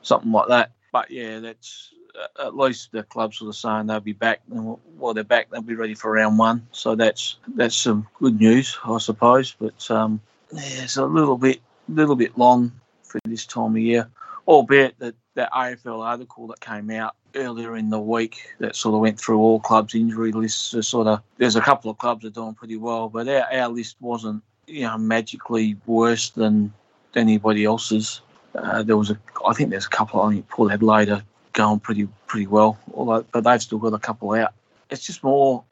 something 0.01 0.31
like 0.31 0.47
that. 0.47 0.71
But 0.91 1.11
yeah, 1.11 1.39
that's 1.39 1.91
at 2.39 2.55
least 2.55 2.91
the 2.91 3.03
clubs 3.03 3.41
are 3.41 3.53
saying 3.53 3.87
they'll 3.87 3.99
be 3.99 4.13
back. 4.13 4.41
And 4.51 4.77
while 4.97 5.13
they're 5.13 5.23
back, 5.23 5.49
they'll 5.49 5.61
be 5.61 5.75
ready 5.75 5.93
for 5.93 6.11
round 6.11 6.37
one. 6.37 6.67
So 6.71 6.95
that's 6.95 7.37
that's 7.55 7.75
some 7.75 8.07
good 8.19 8.39
news, 8.39 8.77
I 8.83 8.97
suppose. 8.97 9.55
But 9.59 9.89
um, 9.91 10.21
yeah, 10.51 10.83
it's 10.83 10.97
a 10.97 11.05
little 11.05 11.37
bit 11.37 11.61
little 11.87 12.15
bit 12.15 12.37
long 12.37 12.71
for 13.07 13.19
this 13.25 13.45
time 13.45 13.75
of 13.75 13.81
year. 13.81 14.09
albeit 14.47 14.97
that 14.99 15.15
that 15.35 15.51
AFL 15.51 16.05
article 16.05 16.47
that 16.47 16.59
came 16.59 16.89
out 16.89 17.15
earlier 17.35 17.75
in 17.75 17.89
the 17.89 17.99
week 17.99 18.53
that 18.59 18.75
sort 18.75 18.95
of 18.95 19.01
went 19.01 19.19
through 19.19 19.37
all 19.37 19.59
clubs' 19.59 19.93
injury 19.93 20.31
lists. 20.31 20.87
Sort 20.87 21.07
of, 21.07 21.21
there's 21.37 21.57
a 21.57 21.61
couple 21.61 21.91
of 21.91 21.97
clubs 21.97 22.23
that 22.23 22.29
are 22.29 22.41
doing 22.41 22.53
pretty 22.53 22.77
well, 22.77 23.09
but 23.09 23.27
our, 23.27 23.45
our 23.51 23.69
list 23.69 23.97
wasn't 23.99 24.41
you 24.67 24.81
know 24.81 24.97
magically 24.97 25.75
worse 25.85 26.29
than 26.31 26.73
anybody 27.15 27.65
else's. 27.65 28.21
Uh, 28.55 28.83
there 28.83 28.97
was 28.97 29.11
a, 29.11 29.19
I 29.45 29.53
think 29.53 29.69
there's 29.69 29.85
a 29.85 29.89
couple. 29.89 30.21
I 30.21 30.33
think 30.33 30.47
Port 30.49 30.71
Adelaide 30.71 31.09
are 31.09 31.23
going 31.53 31.79
pretty 31.79 32.07
pretty 32.27 32.47
well, 32.47 32.77
although 32.93 33.25
but 33.31 33.43
they've 33.43 33.61
still 33.61 33.79
got 33.79 33.93
a 33.93 33.99
couple 33.99 34.31
out. 34.33 34.53
It's 34.89 35.05
just 35.05 35.23
more. 35.23 35.63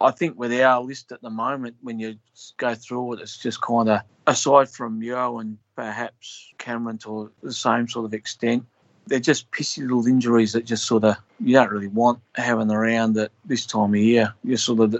I 0.00 0.10
think 0.10 0.38
with 0.38 0.52
our 0.52 0.82
list 0.82 1.12
at 1.12 1.22
the 1.22 1.30
moment, 1.30 1.76
when 1.82 1.98
you 1.98 2.16
go 2.56 2.74
through 2.74 3.14
it, 3.14 3.20
it's 3.20 3.38
just 3.38 3.60
kind 3.60 3.88
of 3.88 4.00
aside 4.26 4.68
from 4.68 5.02
Yeo 5.02 5.38
and 5.38 5.58
perhaps 5.76 6.52
Cameron 6.58 6.98
to 6.98 7.30
the 7.42 7.52
same 7.52 7.88
sort 7.88 8.04
of 8.04 8.14
extent, 8.14 8.64
they're 9.06 9.20
just 9.20 9.50
pissy 9.50 9.82
little 9.82 10.06
injuries 10.06 10.52
that 10.52 10.64
just 10.64 10.84
sort 10.84 11.04
of 11.04 11.16
you 11.40 11.52
don't 11.52 11.70
really 11.70 11.88
want 11.88 12.20
having 12.34 12.70
around 12.70 13.16
at 13.18 13.30
this 13.44 13.66
time 13.66 13.94
of 13.94 14.00
year. 14.00 14.34
You 14.42 14.56
sort 14.56 14.80
of 14.80 14.96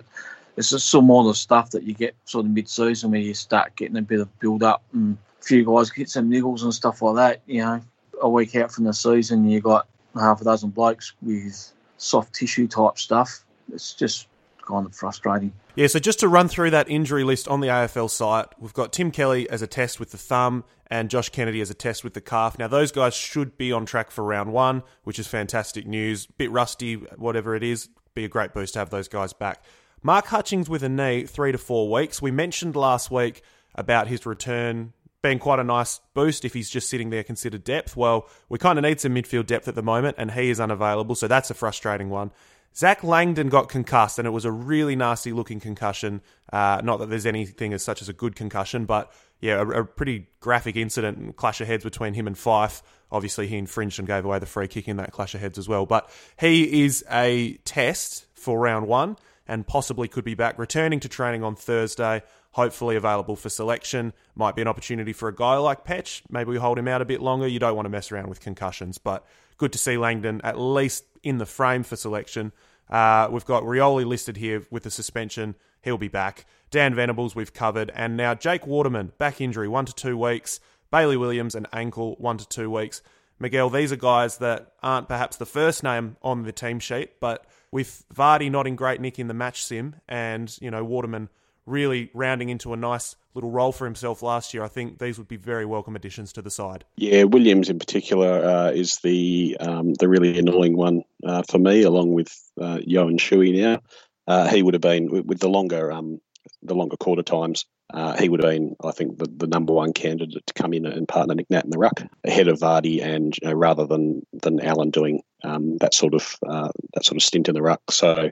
it's 0.57 0.71
just 0.71 0.89
some 0.89 1.07
more 1.07 1.25
the 1.25 1.35
stuff 1.35 1.71
that 1.71 1.83
you 1.83 1.95
get 1.95 2.15
sort 2.27 2.47
of 2.47 2.53
mid-season 2.53 3.11
where 3.11 3.21
you 3.21 3.35
start 3.35 3.75
getting 3.77 3.97
a 3.97 4.03
bit 4.03 4.21
of 4.21 4.39
build-up 4.39 4.83
and 4.93 5.19
a 5.41 5.45
few 5.45 5.65
guys 5.65 5.91
get 5.91 6.09
some 6.09 6.31
niggles 6.31 6.63
and 6.63 6.73
stuff 6.73 7.03
like 7.03 7.17
that. 7.17 7.43
You 7.47 7.63
know, 7.63 7.81
a 8.23 8.29
week 8.29 8.55
out 8.57 8.71
from 8.71 8.85
the 8.85 8.93
season, 8.93 9.49
you 9.49 9.61
got 9.61 9.89
half 10.15 10.41
a 10.41 10.45
dozen 10.45 10.71
blokes 10.71 11.13
with 11.23 11.73
soft 11.97 12.35
tissue 12.35 12.69
type 12.69 12.99
stuff. 12.99 13.45
It's 13.73 13.95
just 13.95 14.29
kind 14.64 14.87
of 14.87 14.94
frustrating. 14.94 15.52
Yeah, 15.75 15.87
so 15.87 15.99
just 15.99 16.21
to 16.21 16.28
run 16.28 16.49
through 16.49 16.71
that 16.71 16.88
injury 16.88 17.25
list 17.25 17.49
on 17.49 17.61
the 17.61 17.68
AFL 17.68 18.11
site, 18.11 18.47
we've 18.59 18.73
got 18.73 18.92
Tim 18.92 19.11
Kelly 19.11 19.49
as 19.50 19.62
a 19.62 19.66
test 19.66 19.99
with 19.99 20.11
the 20.11 20.18
thumb 20.18 20.64
and 20.88 21.11
Josh 21.11 21.28
Kennedy 21.30 21.61
as 21.61 21.71
a 21.71 21.75
test 21.75 22.04
with 22.04 22.14
the 22.14 22.21
calf. 22.21 22.59
Now, 22.59 22.68
those 22.68 22.92
guys 22.92 23.14
should 23.14 23.56
be 23.56 23.73
on 23.73 23.87
track 23.87 24.11
for 24.11 24.25
round 24.25 24.52
one, 24.52 24.83
which 25.02 25.18
is 25.18 25.26
fantastic 25.26 25.87
news. 25.87 26.26
Bit 26.26 26.50
rusty, 26.50 26.94
whatever 26.94 27.54
it 27.54 27.62
is, 27.62 27.88
be 28.14 28.25
a 28.25 28.28
great 28.28 28.52
boost 28.52 28.75
to 28.75 28.78
have 28.78 28.90
those 28.90 29.09
guys 29.09 29.33
back. 29.33 29.64
Mark 30.02 30.26
Hutchings 30.26 30.68
with 30.68 30.83
a 30.83 30.88
knee, 30.88 31.25
three 31.25 31.52
to 31.52 31.59
four 31.59 31.90
weeks. 31.90 32.21
We 32.21 32.30
mentioned 32.30 32.76
last 32.76 33.11
week 33.11 33.42
about 33.75 34.06
his 34.06 34.26
return 34.26 34.92
being 35.25 35.38
quite 35.38 35.59
a 35.59 35.64
nice 35.64 36.02
boost 36.12 36.44
if 36.44 36.52
he's 36.52 36.68
just 36.68 36.90
sitting 36.90 37.09
there 37.09 37.25
considered 37.25 37.64
depth. 37.64 37.97
Well, 37.97 38.28
we 38.50 38.59
kind 38.59 38.78
of 38.78 38.83
need 38.83 39.00
some 39.00 39.14
midfield 39.14 39.47
depth 39.47 39.66
at 39.66 39.75
the 39.75 39.83
moment, 39.83 40.16
and 40.18 40.30
he 40.30 40.50
is 40.50 40.61
unavailable, 40.61 41.14
so 41.14 41.26
that's 41.26 41.50
a 41.50 41.54
frustrating 41.54 42.11
one. 42.11 42.30
Zac 42.76 43.04
Langdon 43.04 43.49
got 43.49 43.69
concussed, 43.69 44.19
and 44.19 44.26
it 44.26 44.33
was 44.33 44.45
a 44.45 44.50
really 44.50 44.97
nasty 44.97 45.33
looking 45.33 45.61
concussion. 45.61 46.21
Uh, 46.52 46.81
not 46.83 46.99
that 46.99 47.09
there's 47.09 47.26
anything 47.26 47.73
as 47.73 47.85
such 47.85 48.02
as 48.02 48.09
a 48.09 48.12
good 48.12 48.35
concussion, 48.35 48.85
but 48.85 49.12
yeah, 49.40 49.61
a, 49.61 49.66
a, 49.66 49.85
pretty 49.85 50.26
graphic 50.40 50.75
incident 50.75 51.19
and 51.19 51.37
clash 51.37 51.61
of 51.61 51.69
heads 51.69 51.85
between 51.85 52.14
him 52.14 52.26
and 52.26 52.37
Fyfe. 52.37 52.83
Obviously, 53.12 53.47
he 53.47 53.57
infringed 53.57 53.99
and 53.99 54.09
gave 54.09 54.25
away 54.25 54.38
the 54.40 54.47
free 54.47 54.66
kick 54.66 54.88
in 54.88 54.97
that 54.97 55.12
clash 55.12 55.35
of 55.35 55.40
heads 55.40 55.59
as 55.59 55.69
well. 55.69 55.87
But 55.87 56.11
he 56.38 56.85
is 56.85 57.04
a 57.11 57.54
test 57.64 58.26
for 58.35 58.59
round 58.59 58.88
one 58.88 59.16
and 59.47 59.66
possibly 59.66 60.09
could 60.09 60.25
be 60.25 60.35
back 60.35 60.59
returning 60.59 60.99
to 61.00 61.09
training 61.09 61.45
on 61.45 61.54
Thursday. 61.54 62.23
Hopefully, 62.52 62.97
available 62.97 63.37
for 63.37 63.49
selection. 63.49 64.12
Might 64.35 64.57
be 64.57 64.62
an 64.62 64.69
opportunity 64.69 65.12
for 65.12 65.28
a 65.28 65.35
guy 65.35 65.57
like 65.57 65.85
Petch. 65.85 66.23
Maybe 66.31 66.50
we 66.50 66.57
hold 66.57 66.78
him 66.78 66.88
out 66.88 67.02
a 67.02 67.04
bit 67.04 67.21
longer. 67.21 67.47
You 67.47 67.59
don't 67.59 67.76
want 67.76 67.87
to 67.87 67.90
mess 67.90 68.11
around 68.11 68.28
with 68.28 68.40
concussions, 68.40 68.99
but 68.99 69.26
good 69.59 69.73
to 69.73 69.78
see 69.78 69.97
Langdon 69.97 70.40
at 70.43 70.59
least 70.59 71.04
in 71.25 71.38
the 71.38 71.47
frame 71.47 71.83
for 71.83 71.97
selection. 71.97 72.52
Uh, 72.88 73.28
we've 73.31 73.45
got 73.45 73.62
Rioli 73.62 74.04
listed 74.04 74.37
here 74.37 74.64
with 74.71 74.83
the 74.83 74.90
suspension. 74.90 75.54
He'll 75.83 75.99
be 75.99 76.09
back. 76.09 76.47
Dan 76.71 76.95
Venables, 76.95 77.35
we've 77.35 77.52
covered. 77.52 77.90
And 77.95 78.16
now 78.16 78.35
Jake 78.35 78.66
Waterman, 78.66 79.12
back 79.19 79.40
injury, 79.40 79.69
one 79.69 79.87
to 79.87 79.95
two 79.95 80.16
weeks. 80.16 80.61
Bailey 80.90 81.16
Williams, 81.16 81.54
an 81.54 81.66
ankle, 81.73 82.16
one 82.19 82.38
to 82.38 82.49
two 82.49 82.71
weeks. 82.71 83.02
Miguel, 83.38 83.69
these 83.69 83.90
are 83.90 83.97
guys 83.97 84.38
that 84.38 84.73
aren't 84.83 85.09
perhaps 85.09 85.37
the 85.37 85.47
first 85.47 85.83
name 85.83 86.16
on 86.23 86.45
the 86.45 86.52
team 86.52 86.78
sheet, 86.78 87.19
but 87.21 87.45
with 87.73 88.04
Vardy 88.15 88.50
not 88.50 88.67
in 88.67 88.76
great 88.76 89.00
nick 89.00 89.19
in 89.19 89.26
the 89.26 89.34
match 89.34 89.65
sim 89.65 89.97
and, 90.08 90.56
you 90.60 90.71
know, 90.71 90.84
Waterman 90.84 91.28
really 91.67 92.11
rounding 92.15 92.49
into 92.49 92.73
a 92.73 92.77
nice 92.77 93.17
little 93.35 93.50
role 93.50 93.73
for 93.73 93.85
himself 93.85 94.23
last 94.23 94.55
year, 94.55 94.63
I 94.63 94.69
think 94.69 94.99
these 94.99 95.19
would 95.19 95.29
be 95.29 95.37
very 95.37 95.65
welcome 95.65 95.97
additions 95.97 96.33
to 96.35 96.43
the 96.43 96.50
side. 96.50 96.85
Yeah, 96.97 97.25
Williams 97.25 97.69
in 97.69 97.79
particular 97.79 98.45
uh, 98.45 98.71
is 98.71 98.99
the 98.99 99.57
um, 99.61 99.95
the 99.95 100.09
really 100.09 100.39
annoying 100.39 100.77
one 100.77 101.03
uh, 101.25 101.43
for 101.49 101.59
me, 101.59 101.83
along 101.83 102.13
with 102.13 102.33
uh, 102.61 102.79
Yoan 102.79 103.19
Shuey 103.19 103.61
now. 103.61 103.81
Uh, 104.27 104.49
he 104.49 104.63
would 104.63 104.75
have 104.75 104.81
been 104.81 105.27
with 105.27 105.41
the 105.41 105.49
longer 105.49 105.93
um, 105.93 106.21
the 106.63 106.75
longer 106.75 106.97
quarter 106.97 107.23
times. 107.23 107.67
Uh, 107.93 108.17
he 108.17 108.29
would 108.29 108.43
have 108.43 108.50
been, 108.50 108.75
I 108.83 108.93
think, 108.93 109.19
the, 109.19 109.29
the 109.37 109.47
number 109.47 109.73
one 109.75 109.93
candidate 109.93 110.47
to 110.47 110.55
come 110.55 110.73
in 110.73 110.87
and 110.87 111.07
partner 111.07 111.35
Nick 111.35 111.50
Nat 111.50 111.65
in 111.65 111.71
the 111.71 111.79
ruck 111.79 112.03
ahead 112.25 112.49
of 112.49 112.59
Vardy, 112.59 113.05
and 113.05 113.37
you 113.41 113.49
know, 113.49 113.55
rather 113.55 113.87
than 113.87 114.23
than 114.33 114.61
Allen 114.61 114.91
doing 114.91 115.23
um, 115.43 115.77
that 115.79 115.95
sort 115.95 116.15
of 116.15 116.37
uh, 116.47 116.71
that 116.95 117.05
sort 117.05 117.17
of 117.17 117.23
stint 117.23 117.49
in 117.49 117.55
the 117.55 117.63
ruck. 117.63 117.83
So 117.91 118.31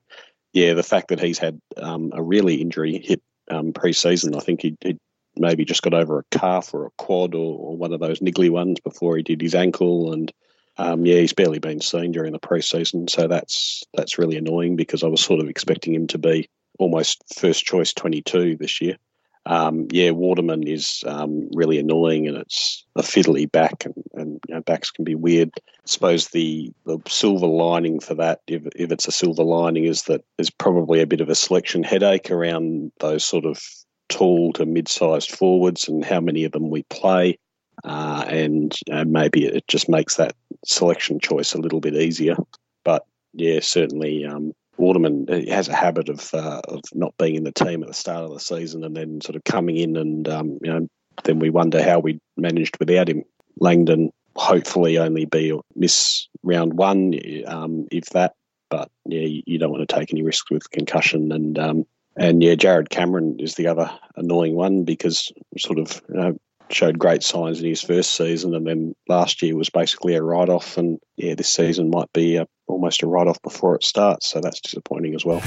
yeah, 0.52 0.74
the 0.74 0.82
fact 0.82 1.08
that 1.08 1.20
he's 1.20 1.38
had 1.38 1.60
um, 1.76 2.12
a 2.14 2.22
really 2.22 2.60
injury 2.60 2.98
hit 2.98 3.22
um, 3.50 3.72
pre-season, 3.72 4.34
I 4.34 4.40
think 4.40 4.62
he, 4.62 4.76
he 4.80 4.98
maybe 5.36 5.64
just 5.64 5.82
got 5.82 5.94
over 5.94 6.18
a 6.18 6.38
calf 6.38 6.74
or 6.74 6.86
a 6.86 6.90
quad 6.98 7.34
or, 7.34 7.58
or, 7.58 7.76
one 7.76 7.92
of 7.92 8.00
those 8.00 8.20
niggly 8.20 8.50
ones 8.50 8.78
before 8.80 9.16
he 9.16 9.22
did 9.22 9.40
his 9.40 9.54
ankle, 9.54 10.12
and 10.12 10.32
um, 10.78 11.04
yeah, 11.04 11.20
he's 11.20 11.32
barely 11.32 11.58
been 11.58 11.80
seen 11.80 12.12
during 12.12 12.32
the 12.32 12.38
pre-season. 12.38 13.08
So 13.08 13.28
that's 13.28 13.82
that's 13.94 14.18
really 14.18 14.36
annoying 14.36 14.76
because 14.76 15.02
I 15.02 15.08
was 15.08 15.20
sort 15.20 15.40
of 15.40 15.48
expecting 15.48 15.94
him 15.94 16.06
to 16.08 16.18
be 16.18 16.48
almost 16.78 17.22
first 17.34 17.64
choice 17.64 17.92
22 17.92 18.56
this 18.56 18.80
year 18.80 18.96
um, 19.46 19.88
yeah, 19.90 20.10
Waterman 20.10 20.68
is 20.68 21.02
um, 21.06 21.48
really 21.52 21.78
annoying 21.78 22.28
and 22.28 22.36
it's 22.36 22.84
a 22.94 23.02
fiddly 23.02 23.50
back, 23.50 23.84
and, 23.84 23.94
and 24.14 24.40
you 24.48 24.54
know, 24.54 24.60
backs 24.60 24.90
can 24.90 25.04
be 25.04 25.14
weird. 25.14 25.50
I 25.56 25.70
suppose 25.84 26.28
the, 26.28 26.72
the 26.86 26.98
silver 27.08 27.46
lining 27.46 27.98
for 27.98 28.14
that, 28.14 28.40
if, 28.46 28.62
if 28.76 28.92
it's 28.92 29.08
a 29.08 29.12
silver 29.12 29.42
lining, 29.42 29.84
is 29.84 30.04
that 30.04 30.24
there's 30.36 30.50
probably 30.50 31.00
a 31.00 31.06
bit 31.06 31.20
of 31.20 31.28
a 31.28 31.34
selection 31.34 31.82
headache 31.82 32.30
around 32.30 32.92
those 33.00 33.24
sort 33.24 33.44
of 33.44 33.60
tall 34.08 34.52
to 34.52 34.66
mid 34.66 34.88
sized 34.88 35.32
forwards 35.32 35.88
and 35.88 36.04
how 36.04 36.20
many 36.20 36.44
of 36.44 36.52
them 36.52 36.70
we 36.70 36.84
play. 36.84 37.38
Uh, 37.84 38.24
and 38.28 38.76
know, 38.88 39.04
maybe 39.04 39.46
it 39.46 39.66
just 39.66 39.88
makes 39.88 40.16
that 40.16 40.36
selection 40.64 41.18
choice 41.18 41.52
a 41.52 41.58
little 41.58 41.80
bit 41.80 41.94
easier. 41.94 42.36
But 42.84 43.04
yeah, 43.32 43.58
certainly 43.60 44.24
um, 44.24 44.52
Waterman 44.82 45.28
has 45.48 45.68
a 45.68 45.74
habit 45.74 46.08
of 46.08 46.34
uh, 46.34 46.60
of 46.66 46.80
not 46.92 47.16
being 47.16 47.36
in 47.36 47.44
the 47.44 47.52
team 47.52 47.82
at 47.82 47.88
the 47.88 47.94
start 47.94 48.24
of 48.24 48.32
the 48.32 48.40
season 48.40 48.82
and 48.82 48.96
then 48.96 49.20
sort 49.20 49.36
of 49.36 49.44
coming 49.44 49.76
in 49.76 49.96
and 49.96 50.28
um, 50.28 50.58
you 50.60 50.72
know 50.72 50.88
then 51.22 51.38
we 51.38 51.50
wonder 51.50 51.80
how 51.80 52.00
we 52.00 52.18
managed 52.36 52.78
without 52.80 53.08
him. 53.08 53.22
Langdon 53.60 54.10
hopefully 54.34 54.98
only 54.98 55.24
be 55.24 55.56
miss 55.76 56.26
round 56.42 56.74
one 56.74 57.14
um, 57.46 57.86
if 57.92 58.06
that, 58.06 58.34
but 58.70 58.90
yeah, 59.06 59.20
you, 59.20 59.42
you, 59.46 59.58
don't 59.58 59.70
want 59.70 59.88
to 59.88 59.94
take 59.94 60.12
any 60.12 60.22
risks 60.22 60.50
with 60.50 60.68
concussion 60.70 61.30
and 61.30 61.58
um, 61.60 61.84
and 62.16 62.42
yeah, 62.42 62.54
Jarrod 62.54 62.88
Cameron 62.88 63.36
is 63.38 63.54
the 63.54 63.68
other 63.68 63.88
annoying 64.16 64.56
one 64.56 64.82
because 64.82 65.30
sort 65.58 65.78
of 65.78 66.02
you 66.08 66.14
know, 66.16 66.38
showed 66.70 66.98
great 66.98 67.22
signs 67.22 67.60
in 67.60 67.68
his 67.68 67.82
first 67.82 68.14
season, 68.14 68.54
and 68.54 68.66
then 68.66 68.94
last 69.08 69.42
year 69.42 69.56
was 69.56 69.70
basically 69.70 70.14
a 70.14 70.22
write 70.22 70.48
off. 70.48 70.76
And 70.76 70.98
yeah, 71.16 71.34
this 71.34 71.52
season 71.52 71.90
might 71.90 72.12
be 72.12 72.36
a, 72.36 72.46
almost 72.82 73.02
a 73.04 73.06
write 73.06 73.28
off 73.28 73.40
before 73.42 73.76
it 73.76 73.84
starts, 73.84 74.28
so 74.28 74.40
that's 74.40 74.60
disappointing 74.60 75.14
as 75.14 75.24
well. 75.24 75.40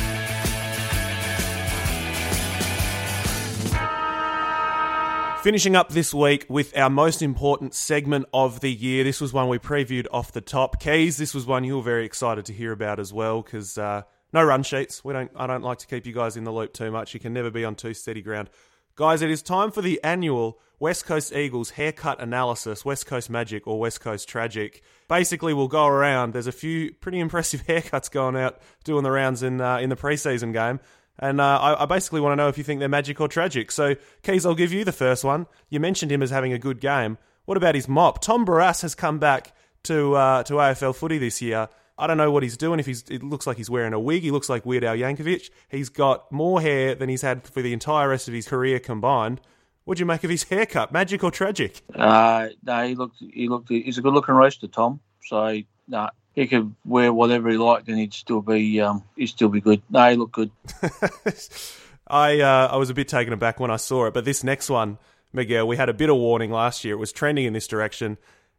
Finishing 5.44 5.76
up 5.76 5.90
this 5.90 6.14
week 6.14 6.46
with 6.48 6.76
our 6.78 6.90
most 6.90 7.22
important 7.22 7.74
segment 7.74 8.26
of 8.34 8.62
the 8.62 8.72
year. 8.72 9.04
This 9.04 9.20
was 9.20 9.34
one 9.34 9.50
we 9.50 9.60
previewed 9.60 10.08
off 10.12 10.32
the 10.32 10.40
top. 10.40 10.80
Keys, 10.80 11.18
this 11.18 11.36
was 11.36 11.46
one 11.46 11.66
you 11.66 11.76
were 11.76 11.84
very 11.84 12.06
excited 12.06 12.46
to 12.46 12.54
hear 12.54 12.72
about 12.72 13.00
as 13.02 13.12
well 13.12 13.42
because 13.42 13.78
uh, 13.78 14.04
no 14.32 14.42
run 14.42 14.64
sheets. 14.64 15.04
We 15.04 15.12
don't. 15.12 15.30
I 15.36 15.46
don't 15.46 15.62
like 15.62 15.80
to 15.80 15.88
keep 15.88 16.06
you 16.06 16.14
guys 16.14 16.38
in 16.38 16.46
the 16.46 16.54
loop 16.54 16.74
too 16.74 16.90
much. 16.90 17.14
You 17.14 17.20
can 17.20 17.34
never 17.34 17.52
be 17.52 17.66
on 17.66 17.76
too 17.76 17.94
steady 17.94 18.22
ground. 18.22 18.50
Guys, 18.96 19.22
it 19.22 19.30
is 19.30 19.42
time 19.44 19.72
for 19.72 19.82
the 19.82 20.00
annual 20.04 20.58
West 20.80 21.06
Coast 21.06 21.34
Eagles 21.34 21.72
haircut 21.72 22.22
analysis, 22.22 22.86
West 22.86 23.06
Coast 23.06 23.30
Magic 23.30 23.68
or 23.68 23.78
West 23.78 24.00
Coast 24.00 24.28
Tragic. 24.28 24.82
Basically, 25.08 25.54
we'll 25.54 25.68
go 25.68 25.86
around. 25.86 26.34
There's 26.34 26.48
a 26.48 26.52
few 26.52 26.94
pretty 26.94 27.20
impressive 27.20 27.64
haircuts 27.68 28.12
going 28.12 28.36
out 28.36 28.60
doing 28.84 29.04
the 29.04 29.12
rounds 29.12 29.44
in 29.44 29.62
uh, 29.62 29.78
in 29.78 29.90
the 29.90 29.96
preseason 29.96 30.54
game. 30.54 30.80
And 31.18 31.40
uh, 31.40 31.60
I, 31.60 31.84
I, 31.84 31.86
basically 31.86 32.20
want 32.20 32.34
to 32.34 32.36
know 32.36 32.50
if 32.50 32.58
you 32.58 32.66
think 32.66 32.82
they're 32.82 32.90
magic 32.90 33.22
or 33.22 33.30
tragic. 33.30 33.72
So, 33.72 33.96
Keys, 34.22 34.46
I'll 34.46 34.54
give 34.54 34.74
you 34.74 34.84
the 34.84 34.92
first 34.92 35.24
one. 35.24 35.48
You 35.70 35.80
mentioned 35.80 36.12
him 36.12 36.22
as 36.22 36.30
having 36.30 36.52
a 36.52 36.60
good 36.60 36.82
game. 36.82 37.18
What 37.46 37.56
about 37.56 37.74
his 37.74 37.88
mop? 37.88 38.22
Tom 38.22 38.46
Barrass 38.46 38.82
has 38.82 38.96
come 38.96 39.18
back 39.18 39.54
to 39.84 40.16
uh, 40.16 40.44
to 40.44 40.56
AFL 40.56 40.94
footy 40.94 41.18
this 41.18 41.42
year 41.42 41.70
I 41.98 42.08
don't 42.08 42.18
know 42.18 42.32
what 42.32 42.44
he's 42.44 42.58
doing. 42.58 42.80
If 42.80 42.86
he's, 42.86 43.04
it 43.10 43.24
looks 43.24 43.48
like 43.48 43.58
he's 43.58 43.70
wearing 43.70 43.94
a 43.94 44.00
wig. 44.00 44.22
He 44.22 44.32
looks 44.32 44.50
like 44.50 44.66
Weird 44.66 44.84
Al 44.84 44.96
Yankovic. 44.96 45.50
He's 45.70 45.90
got 45.90 46.30
more 46.32 46.60
hair 46.60 46.94
than 46.96 47.10
he's 47.10 47.22
had 47.22 47.48
for 47.48 47.62
the 47.62 47.74
entire 47.74 48.10
rest 48.10 48.28
of 48.28 48.34
his 48.34 48.48
career 48.48 48.80
combined. 48.80 49.40
What'd 49.86 50.00
you 50.00 50.06
make 50.06 50.24
of 50.24 50.32
his 50.32 50.44
haircut? 50.44 50.92
Magic 50.92 51.24
or 51.24 51.32
tragic? 51.32 51.82
Uh, 51.94 52.50
no, 52.64 52.88
he 52.88 52.96
looked. 52.96 53.18
He 53.20 53.48
looked. 53.48 53.70
He's 53.70 54.00
a 54.00 54.02
good-looking 54.02 54.34
roaster, 54.34 54.68
Tom. 54.68 55.00
So 55.26 55.60
no, 55.88 56.10
he 56.34 56.48
could 56.48 56.76
wear 56.84 57.14
whatever 57.14 57.50
he 57.50 57.58
liked, 57.58 57.88
and 57.88 57.98
he'd 57.98 58.14
still 58.14 58.42
be. 58.42 58.82
Um, 58.82 59.04
he'd 59.16 59.28
still 59.28 59.50
be 59.50 59.62
good. 59.62 59.82
No, 59.90 60.10
he 60.10 60.16
looked 60.16 60.34
good. 60.34 60.52
I 62.08 62.40
uh, 62.40 62.70
I 62.72 62.78
was 62.78 62.90
a 62.90 62.96
bit 62.96 63.08
taken 63.08 63.32
aback 63.32 63.60
when 63.60 63.72
I 63.72 63.78
saw 63.78 64.08
it, 64.08 64.14
but 64.14 64.26
this 64.26 64.44
next 64.44 64.70
one, 64.70 64.98
Miguel, 65.34 65.68
we 65.68 65.78
had 65.78 65.90
a 65.90 65.94
bit 65.94 66.10
of 66.10 66.18
warning 66.18 66.52
last 66.52 66.84
year. 66.84 66.96
It 66.96 67.00
was 67.00 67.12
trending 67.12 67.46
in 67.46 67.54
this 67.54 67.68
direction. 67.68 68.18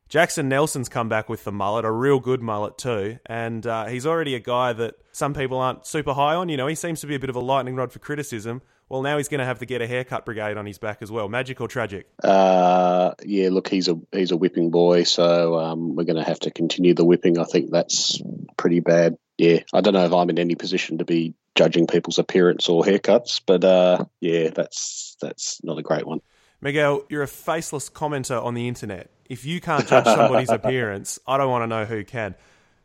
Jackson 0.08 0.48
Nelson's 0.48 0.88
come 0.88 1.08
back 1.08 1.28
with 1.28 1.42
the 1.42 1.50
mullet, 1.50 1.84
a 1.84 1.90
real 1.90 2.20
good 2.20 2.40
mullet 2.40 2.78
too, 2.78 3.18
and 3.26 3.66
uh, 3.66 3.86
he's 3.86 4.06
already 4.06 4.36
a 4.36 4.40
guy 4.40 4.72
that 4.72 4.94
some 5.10 5.34
people 5.34 5.58
aren't 5.58 5.84
super 5.86 6.14
high 6.14 6.36
on. 6.36 6.48
You 6.48 6.56
know, 6.56 6.68
he 6.68 6.76
seems 6.76 7.00
to 7.00 7.08
be 7.08 7.16
a 7.16 7.18
bit 7.18 7.30
of 7.30 7.34
a 7.34 7.40
lightning 7.40 7.74
rod 7.74 7.90
for 7.92 7.98
criticism. 7.98 8.62
Well, 8.88 9.02
now 9.02 9.16
he's 9.16 9.28
going 9.28 9.40
to 9.40 9.44
have 9.44 9.58
to 9.58 9.66
get 9.66 9.82
a 9.82 9.86
haircut 9.86 10.24
brigade 10.24 10.56
on 10.56 10.64
his 10.64 10.78
back 10.78 10.98
as 11.00 11.10
well. 11.10 11.28
Magic 11.28 11.60
or 11.60 11.66
tragic? 11.66 12.06
Uh, 12.22 13.12
yeah, 13.24 13.48
look, 13.50 13.68
he's 13.68 13.88
a 13.88 13.98
he's 14.12 14.30
a 14.30 14.36
whipping 14.36 14.70
boy, 14.70 15.02
so 15.02 15.58
um, 15.58 15.96
we're 15.96 16.04
going 16.04 16.16
to 16.16 16.22
have 16.22 16.38
to 16.40 16.52
continue 16.52 16.94
the 16.94 17.04
whipping. 17.04 17.38
I 17.38 17.44
think 17.44 17.70
that's 17.72 18.20
pretty 18.56 18.80
bad. 18.80 19.16
Yeah, 19.38 19.60
I 19.74 19.80
don't 19.80 19.92
know 19.92 20.04
if 20.04 20.12
I'm 20.12 20.30
in 20.30 20.38
any 20.38 20.54
position 20.54 20.98
to 20.98 21.04
be 21.04 21.34
judging 21.56 21.86
people's 21.88 22.18
appearance 22.18 22.68
or 22.68 22.84
haircuts, 22.84 23.40
but 23.44 23.64
uh, 23.64 24.04
yeah, 24.20 24.50
that's 24.50 25.16
that's 25.20 25.62
not 25.64 25.78
a 25.78 25.82
great 25.82 26.06
one. 26.06 26.20
Miguel, 26.60 27.04
you're 27.08 27.22
a 27.22 27.28
faceless 27.28 27.90
commenter 27.90 28.42
on 28.42 28.54
the 28.54 28.68
internet. 28.68 29.10
If 29.28 29.44
you 29.44 29.60
can't 29.60 29.86
judge 29.86 30.04
somebody's 30.04 30.50
appearance, 30.50 31.18
I 31.26 31.38
don't 31.38 31.50
want 31.50 31.62
to 31.62 31.66
know 31.66 31.84
who 31.84 32.04
can. 32.04 32.36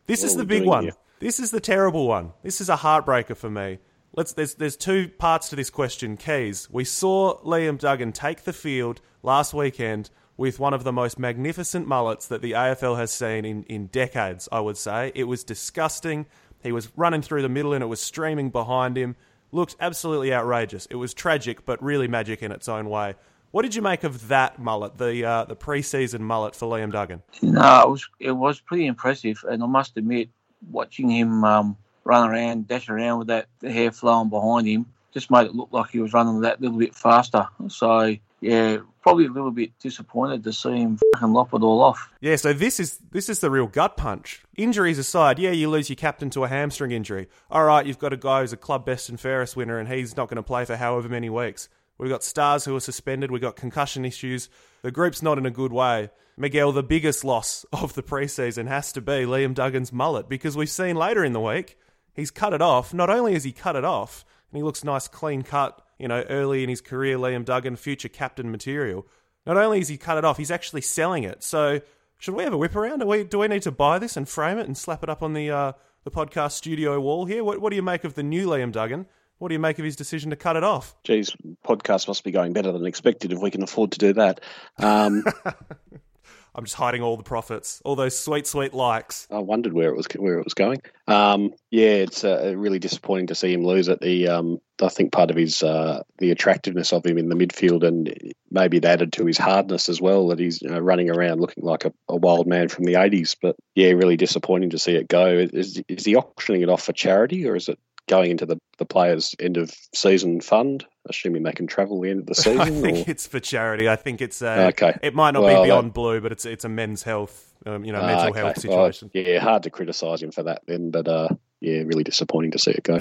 This 0.07 0.21
What 0.21 0.27
is 0.27 0.35
the 0.35 0.45
big 0.45 0.65
one. 0.65 0.83
here? 0.85 0.93
This 1.19 1.39
is 1.39 1.51
the 1.51 1.59
terrible 1.59 2.07
one. 2.07 2.33
This 2.41 2.59
is 2.59 2.69
a 2.69 2.75
heartbreaker 2.75 3.37
for 3.37 3.49
me. 3.49 3.77
Let's 4.13 4.33
there's 4.33 4.55
there's 4.55 4.75
two 4.75 5.07
parts 5.07 5.49
to 5.49 5.55
this 5.55 5.69
question. 5.69 6.17
Keys. 6.17 6.69
We 6.69 6.83
saw 6.83 7.39
Liam 7.43 7.79
Duggan 7.79 8.11
take 8.11 8.43
the 8.43 8.51
field 8.51 8.99
last 9.23 9.53
weekend 9.53 10.09
with 10.35 10.59
one 10.59 10.73
of 10.73 10.83
the 10.83 10.91
most 10.91 11.17
magnificent 11.17 11.87
mullets 11.87 12.27
that 12.27 12.41
the 12.41 12.51
AFL 12.51 12.97
has 12.97 13.11
seen 13.11 13.45
in, 13.45 13.63
in 13.63 13.87
decades, 13.87 14.49
I 14.51 14.59
would 14.59 14.77
say. 14.77 15.11
It 15.15 15.25
was 15.25 15.43
disgusting. 15.43 16.25
He 16.61 16.71
was 16.71 16.89
running 16.97 17.21
through 17.21 17.41
the 17.41 17.49
middle 17.49 17.73
and 17.73 17.83
it 17.83 17.87
was 17.87 18.01
streaming 18.01 18.49
behind 18.49 18.97
him. 18.97 19.15
Looked 19.51 19.75
absolutely 19.79 20.33
outrageous. 20.33 20.87
It 20.87 20.95
was 20.95 21.13
tragic, 21.13 21.65
but 21.65 21.81
really 21.81 22.07
magic 22.07 22.41
in 22.43 22.51
its 22.51 22.67
own 22.67 22.89
way. 22.89 23.15
What 23.51 23.61
did 23.63 23.75
you 23.75 23.81
make 23.81 24.03
of 24.03 24.29
that 24.29 24.59
mullet, 24.59 24.97
the 24.97 25.25
uh, 25.25 25.45
the 25.45 25.55
preseason 25.55 26.21
mullet 26.21 26.55
for 26.55 26.67
Liam 26.67 26.91
Duggan? 26.91 27.21
No, 27.41 27.81
it 27.81 27.89
was 27.89 28.09
it 28.19 28.31
was 28.31 28.59
pretty 28.61 28.87
impressive, 28.87 29.43
and 29.49 29.61
I 29.61 29.65
must 29.67 29.97
admit, 29.97 30.29
watching 30.69 31.09
him 31.09 31.43
um, 31.43 31.77
run 32.03 32.29
around, 32.29 32.67
dash 32.67 32.89
around 32.89 33.19
with 33.19 33.27
that 33.27 33.47
hair 33.61 33.91
flowing 33.91 34.29
behind 34.29 34.67
him, 34.67 34.85
just 35.13 35.29
made 35.29 35.45
it 35.45 35.55
look 35.55 35.69
like 35.71 35.89
he 35.89 35.99
was 35.99 36.13
running 36.13 36.41
that 36.41 36.61
little 36.61 36.77
bit 36.77 36.95
faster. 36.95 37.47
So 37.67 38.15
yeah, 38.39 38.77
probably 39.01 39.25
a 39.25 39.31
little 39.31 39.51
bit 39.51 39.77
disappointed 39.79 40.43
to 40.43 40.53
see 40.53 40.77
him 40.77 40.99
fucking 41.13 41.33
lop 41.33 41.53
it 41.53 41.61
all 41.61 41.81
off. 41.81 42.09
Yeah, 42.21 42.35
so 42.35 42.53
this 42.53 42.79
is 42.79 42.99
this 43.11 43.29
is 43.29 43.39
the 43.39 43.51
real 43.51 43.67
gut 43.67 43.97
punch. 43.97 44.41
Injuries 44.55 44.97
aside, 44.97 45.39
yeah, 45.39 45.51
you 45.51 45.69
lose 45.69 45.89
your 45.89 45.95
captain 45.95 46.29
to 46.31 46.43
a 46.43 46.47
hamstring 46.47 46.91
injury. 46.91 47.27
All 47.49 47.65
right, 47.65 47.85
you've 47.85 47.99
got 47.99 48.13
a 48.13 48.17
guy 48.17 48.41
who's 48.41 48.53
a 48.53 48.57
club 48.57 48.85
best 48.85 49.09
and 49.09 49.19
fairest 49.19 49.55
winner, 49.55 49.77
and 49.77 49.87
he's 49.87 50.17
not 50.17 50.27
going 50.27 50.37
to 50.37 50.43
play 50.43 50.65
for 50.65 50.75
however 50.75 51.07
many 51.07 51.29
weeks. 51.29 51.69
We've 51.97 52.09
got 52.09 52.23
stars 52.23 52.65
who 52.65 52.75
are 52.75 52.79
suspended. 52.79 53.29
We've 53.29 53.41
got 53.41 53.55
concussion 53.55 54.05
issues. 54.05 54.49
The 54.81 54.91
group's 54.91 55.21
not 55.21 55.37
in 55.37 55.45
a 55.45 55.51
good 55.51 55.71
way. 55.71 56.09
Miguel, 56.35 56.71
the 56.71 56.81
biggest 56.81 57.23
loss 57.23 57.63
of 57.71 57.93
the 57.93 58.01
preseason 58.01 58.67
has 58.67 58.91
to 58.93 59.01
be 59.01 59.25
Liam 59.25 59.53
Duggan's 59.53 59.93
mullet 59.93 60.27
because 60.27 60.57
we've 60.57 60.69
seen 60.69 60.95
later 60.95 61.23
in 61.23 61.33
the 61.33 61.39
week 61.39 61.77
he's 62.13 62.31
cut 62.31 62.53
it 62.53 62.61
off. 62.61 62.93
Not 62.93 63.09
only 63.09 63.33
has 63.33 63.43
he 63.43 63.51
cut 63.51 63.75
it 63.75 63.85
off, 63.85 64.25
and 64.51 64.57
he 64.57 64.63
looks 64.63 64.83
nice, 64.83 65.07
clean 65.07 65.43
cut, 65.43 65.81
you 65.97 66.07
know, 66.07 66.23
early 66.29 66.63
in 66.63 66.69
his 66.69 66.81
career, 66.81 67.17
Liam 67.17 67.45
Duggan, 67.45 67.75
future 67.75 68.09
captain 68.09 68.51
material. 68.51 69.05
Not 69.45 69.57
only 69.57 69.79
has 69.79 69.87
he 69.87 69.97
cut 69.97 70.17
it 70.17 70.25
off, 70.25 70.37
he's 70.37 70.51
actually 70.51 70.81
selling 70.81 71.23
it. 71.23 71.43
So, 71.43 71.81
should 72.17 72.35
we 72.35 72.43
have 72.43 72.53
a 72.53 72.57
whip 72.57 72.75
around? 72.75 72.99
Do 72.99 73.07
we, 73.07 73.23
do 73.23 73.39
we 73.39 73.47
need 73.47 73.63
to 73.63 73.71
buy 73.71 73.97
this 73.97 74.15
and 74.15 74.29
frame 74.29 74.59
it 74.59 74.67
and 74.67 74.77
slap 74.77 75.01
it 75.03 75.09
up 75.09 75.23
on 75.23 75.33
the 75.33 75.49
uh, 75.49 75.71
the 76.03 76.11
podcast 76.11 76.51
studio 76.53 76.99
wall 76.99 77.25
here? 77.25 77.43
What, 77.43 77.59
what 77.59 77.69
do 77.69 77.75
you 77.75 77.81
make 77.81 78.03
of 78.03 78.15
the 78.15 78.23
new 78.23 78.47
Liam 78.47 78.71
Duggan? 78.71 79.05
What 79.37 79.47
do 79.47 79.53
you 79.53 79.59
make 79.59 79.79
of 79.79 79.85
his 79.85 79.95
decision 79.95 80.29
to 80.29 80.35
cut 80.35 80.55
it 80.55 80.63
off? 80.63 80.95
Geez, 81.03 81.35
podcast 81.65 82.07
must 82.07 82.23
be 82.23 82.31
going 82.31 82.53
better 82.53 82.71
than 82.71 82.85
expected 82.85 83.31
if 83.31 83.39
we 83.39 83.49
can 83.49 83.63
afford 83.63 83.93
to 83.93 83.97
do 83.97 84.13
that. 84.13 84.39
Um, 84.77 85.23
I'm 86.53 86.65
just 86.65 86.75
hiding 86.75 87.01
all 87.01 87.15
the 87.15 87.23
profits, 87.23 87.81
all 87.85 87.95
those 87.95 88.17
sweet, 88.17 88.45
sweet 88.45 88.73
likes. 88.73 89.25
I 89.31 89.39
wondered 89.39 89.71
where 89.71 89.89
it 89.89 89.95
was 89.95 90.07
where 90.17 90.37
it 90.37 90.43
was 90.43 90.53
going. 90.53 90.81
Um, 91.07 91.53
yeah, 91.69 91.91
it's 91.91 92.25
uh, 92.25 92.53
really 92.57 92.79
disappointing 92.79 93.27
to 93.27 93.35
see 93.35 93.53
him 93.53 93.63
lose 93.63 93.87
it. 93.87 94.01
The 94.01 94.27
um, 94.27 94.59
I 94.81 94.89
think 94.89 95.13
part 95.13 95.31
of 95.31 95.37
his 95.37 95.63
uh, 95.63 96.03
the 96.17 96.31
attractiveness 96.31 96.91
of 96.91 97.05
him 97.05 97.17
in 97.17 97.29
the 97.29 97.35
midfield, 97.35 97.83
and 97.83 98.33
maybe 98.49 98.77
it 98.77 98.85
added 98.85 99.13
to 99.13 99.25
his 99.25 99.37
hardness 99.37 99.87
as 99.87 100.01
well. 100.01 100.27
That 100.27 100.39
he's 100.39 100.61
you 100.61 100.69
know, 100.69 100.79
running 100.79 101.09
around 101.09 101.39
looking 101.39 101.63
like 101.63 101.85
a, 101.85 101.93
a 102.09 102.17
wild 102.17 102.47
man 102.47 102.67
from 102.67 102.83
the 102.83 102.95
'80s. 102.95 103.37
But 103.41 103.55
yeah, 103.75 103.91
really 103.91 104.17
disappointing 104.17 104.71
to 104.71 104.79
see 104.79 104.95
it 104.95 105.07
go. 105.07 105.27
Is 105.27 105.81
is 105.87 106.03
he 106.03 106.17
auctioning 106.17 106.63
it 106.63 106.69
off 106.69 106.83
for 106.83 106.93
charity, 106.93 107.47
or 107.47 107.55
is 107.55 107.69
it 107.69 107.79
going 108.11 108.29
into 108.31 108.45
the 108.45 108.57
the 108.77 108.85
players' 108.85 109.33
end 109.39 109.57
of 109.57 109.71
season 109.95 110.41
fund? 110.41 110.85
Assuming 111.09 111.41
they 111.43 111.51
can 111.53 111.65
travel 111.65 111.99
the 112.01 112.09
end 112.11 112.19
of 112.19 112.25
the 112.27 112.35
season. 112.45 112.59
I 112.61 112.69
think 112.69 113.07
or? 113.07 113.11
it's 113.11 113.25
for 113.25 113.39
charity. 113.39 113.89
I 113.89 113.95
think 113.95 114.21
it's 114.21 114.41
uh, 114.43 114.69
Okay. 114.73 114.93
It 115.01 115.15
might 115.15 115.31
not 115.31 115.41
Well, 115.43 115.63
be 115.63 115.67
beyond 115.67 115.87
that- 115.89 115.93
blue, 115.95 116.21
but 116.21 116.31
it's 116.31 116.45
it's 116.45 116.65
a 116.65 116.69
men's 116.69 117.01
health, 117.03 117.53
um, 117.65 117.83
you 117.85 117.91
know, 117.91 118.01
Ah, 118.01 118.05
mental 118.07 118.27
okay. 118.29 118.39
health 118.39 118.63
Well, 118.67 118.91
situation. 118.91 119.09
yeah, 119.13 119.39
hard 119.39 119.63
to 119.63 119.69
criticise 119.71 120.21
him 120.21 120.31
for 120.31 120.43
that 120.43 120.61
then, 120.67 120.91
but 120.91 121.07
uh, 121.07 121.29
yeah, 121.61 121.79
really 121.79 122.03
disappointing 122.03 122.51
to 122.51 122.59
see 122.59 122.71
it 122.71 122.83
go. 122.83 122.99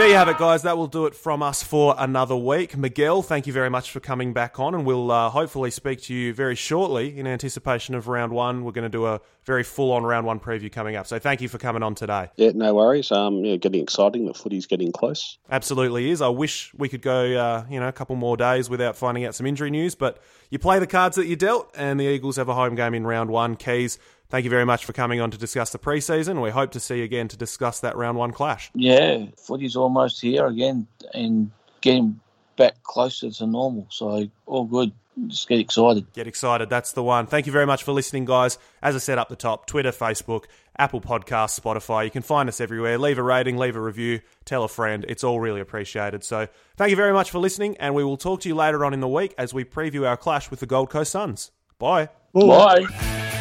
There 0.00 0.08
you 0.08 0.14
have 0.14 0.28
it, 0.28 0.38
guys. 0.38 0.62
That 0.62 0.78
will 0.78 0.86
do 0.86 1.04
it 1.04 1.14
from 1.14 1.42
us 1.42 1.62
for 1.62 1.94
another 1.98 2.34
week. 2.34 2.74
Miguel, 2.74 3.20
thank 3.20 3.46
you 3.46 3.52
very 3.52 3.68
much 3.68 3.90
for 3.90 4.00
coming 4.00 4.32
back 4.32 4.58
on, 4.58 4.74
and 4.74 4.86
we'll 4.86 5.10
uh, 5.10 5.28
hopefully 5.28 5.70
speak 5.70 6.00
to 6.04 6.14
you 6.14 6.32
very 6.32 6.54
shortly 6.54 7.18
in 7.18 7.26
anticipation 7.26 7.94
of 7.94 8.08
round 8.08 8.32
one. 8.32 8.64
We're 8.64 8.72
going 8.72 8.84
to 8.84 8.88
do 8.88 9.04
a 9.04 9.20
very 9.44 9.62
full 9.62 9.92
on 9.92 10.04
round 10.04 10.24
one 10.24 10.40
preview 10.40 10.72
coming 10.72 10.96
up. 10.96 11.06
So 11.06 11.18
thank 11.18 11.42
you 11.42 11.48
for 11.48 11.58
coming 11.58 11.82
on 11.82 11.94
today. 11.94 12.30
Yeah, 12.36 12.52
no 12.54 12.72
worries. 12.72 13.12
Um, 13.12 13.44
yeah, 13.44 13.56
getting 13.56 13.82
exciting. 13.82 14.24
The 14.24 14.32
footy's 14.32 14.64
getting 14.64 14.90
close. 14.90 15.36
Absolutely 15.50 16.08
is. 16.08 16.22
I 16.22 16.28
wish 16.28 16.72
we 16.72 16.88
could 16.88 17.02
go, 17.02 17.36
uh, 17.36 17.66
you 17.68 17.78
know, 17.78 17.88
a 17.88 17.92
couple 17.92 18.16
more 18.16 18.38
days 18.38 18.70
without 18.70 18.96
finding 18.96 19.26
out 19.26 19.34
some 19.34 19.44
injury 19.44 19.70
news, 19.70 19.94
but 19.94 20.22
you 20.48 20.58
play 20.58 20.78
the 20.78 20.86
cards 20.86 21.16
that 21.16 21.26
you 21.26 21.36
dealt, 21.36 21.74
and 21.76 22.00
the 22.00 22.06
Eagles 22.06 22.36
have 22.36 22.48
a 22.48 22.54
home 22.54 22.74
game 22.74 22.94
in 22.94 23.06
round 23.06 23.28
one. 23.28 23.54
Keys, 23.54 23.98
thank 24.30 24.44
you 24.44 24.50
very 24.50 24.64
much 24.64 24.84
for 24.84 24.92
coming 24.92 25.20
on 25.20 25.30
to 25.30 25.38
discuss 25.38 25.70
the 25.70 25.78
preseason. 25.78 26.42
We 26.42 26.50
hope 26.50 26.70
to 26.72 26.80
see 26.80 26.98
you 26.98 27.04
again 27.04 27.28
to 27.28 27.36
discuss 27.36 27.80
that 27.80 27.96
round 27.96 28.16
one 28.16 28.32
clash. 28.32 28.70
Yeah, 28.74 29.26
footy's 29.36 29.76
almost 29.76 30.20
here 30.20 30.46
again 30.46 30.86
and 31.12 31.50
getting 31.80 32.20
back 32.56 32.82
closer 32.82 33.30
to 33.30 33.46
normal. 33.46 33.86
So 33.90 34.28
all 34.46 34.64
good. 34.64 34.92
Just 35.26 35.48
get 35.48 35.58
excited. 35.58 36.10
Get 36.12 36.26
excited. 36.26 36.70
That's 36.70 36.92
the 36.92 37.02
one. 37.02 37.26
Thank 37.26 37.46
you 37.46 37.52
very 37.52 37.66
much 37.66 37.82
for 37.82 37.92
listening, 37.92 38.24
guys. 38.24 38.58
As 38.80 38.94
I 38.94 38.98
said 38.98 39.18
up 39.18 39.28
the 39.28 39.36
top, 39.36 39.66
Twitter, 39.66 39.90
Facebook, 39.90 40.44
Apple 40.78 41.00
Podcasts, 41.00 41.60
Spotify. 41.60 42.04
You 42.04 42.10
can 42.10 42.22
find 42.22 42.48
us 42.48 42.60
everywhere. 42.60 42.96
Leave 42.96 43.18
a 43.18 43.22
rating, 43.22 43.58
leave 43.58 43.76
a 43.76 43.80
review, 43.80 44.20
tell 44.44 44.64
a 44.64 44.68
friend. 44.68 45.04
It's 45.08 45.24
all 45.24 45.40
really 45.40 45.60
appreciated. 45.60 46.24
So 46.24 46.48
thank 46.76 46.90
you 46.90 46.96
very 46.96 47.12
much 47.12 47.30
for 47.30 47.38
listening, 47.38 47.76
and 47.78 47.94
we 47.94 48.04
will 48.04 48.16
talk 48.16 48.40
to 48.42 48.48
you 48.48 48.54
later 48.54 48.84
on 48.84 48.94
in 48.94 49.00
the 49.00 49.08
week 49.08 49.34
as 49.36 49.52
we 49.52 49.64
preview 49.64 50.08
our 50.08 50.16
clash 50.16 50.50
with 50.50 50.60
the 50.60 50.66
Gold 50.66 50.90
Coast 50.90 51.12
Suns. 51.12 51.50
Bye. 51.78 52.08
Bye. 52.32 53.36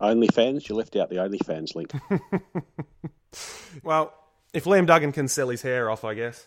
OnlyFans, 0.00 0.68
you 0.68 0.74
left 0.74 0.96
out 0.96 1.10
the 1.10 1.16
OnlyFans 1.16 1.74
link. 1.74 1.92
Well, 3.82 4.12
if 4.54 4.64
Liam 4.64 4.86
Duggan 4.86 5.12
can 5.12 5.28
sell 5.28 5.50
his 5.50 5.62
hair 5.62 5.90
off, 5.90 6.04
I 6.04 6.14
guess. 6.14 6.46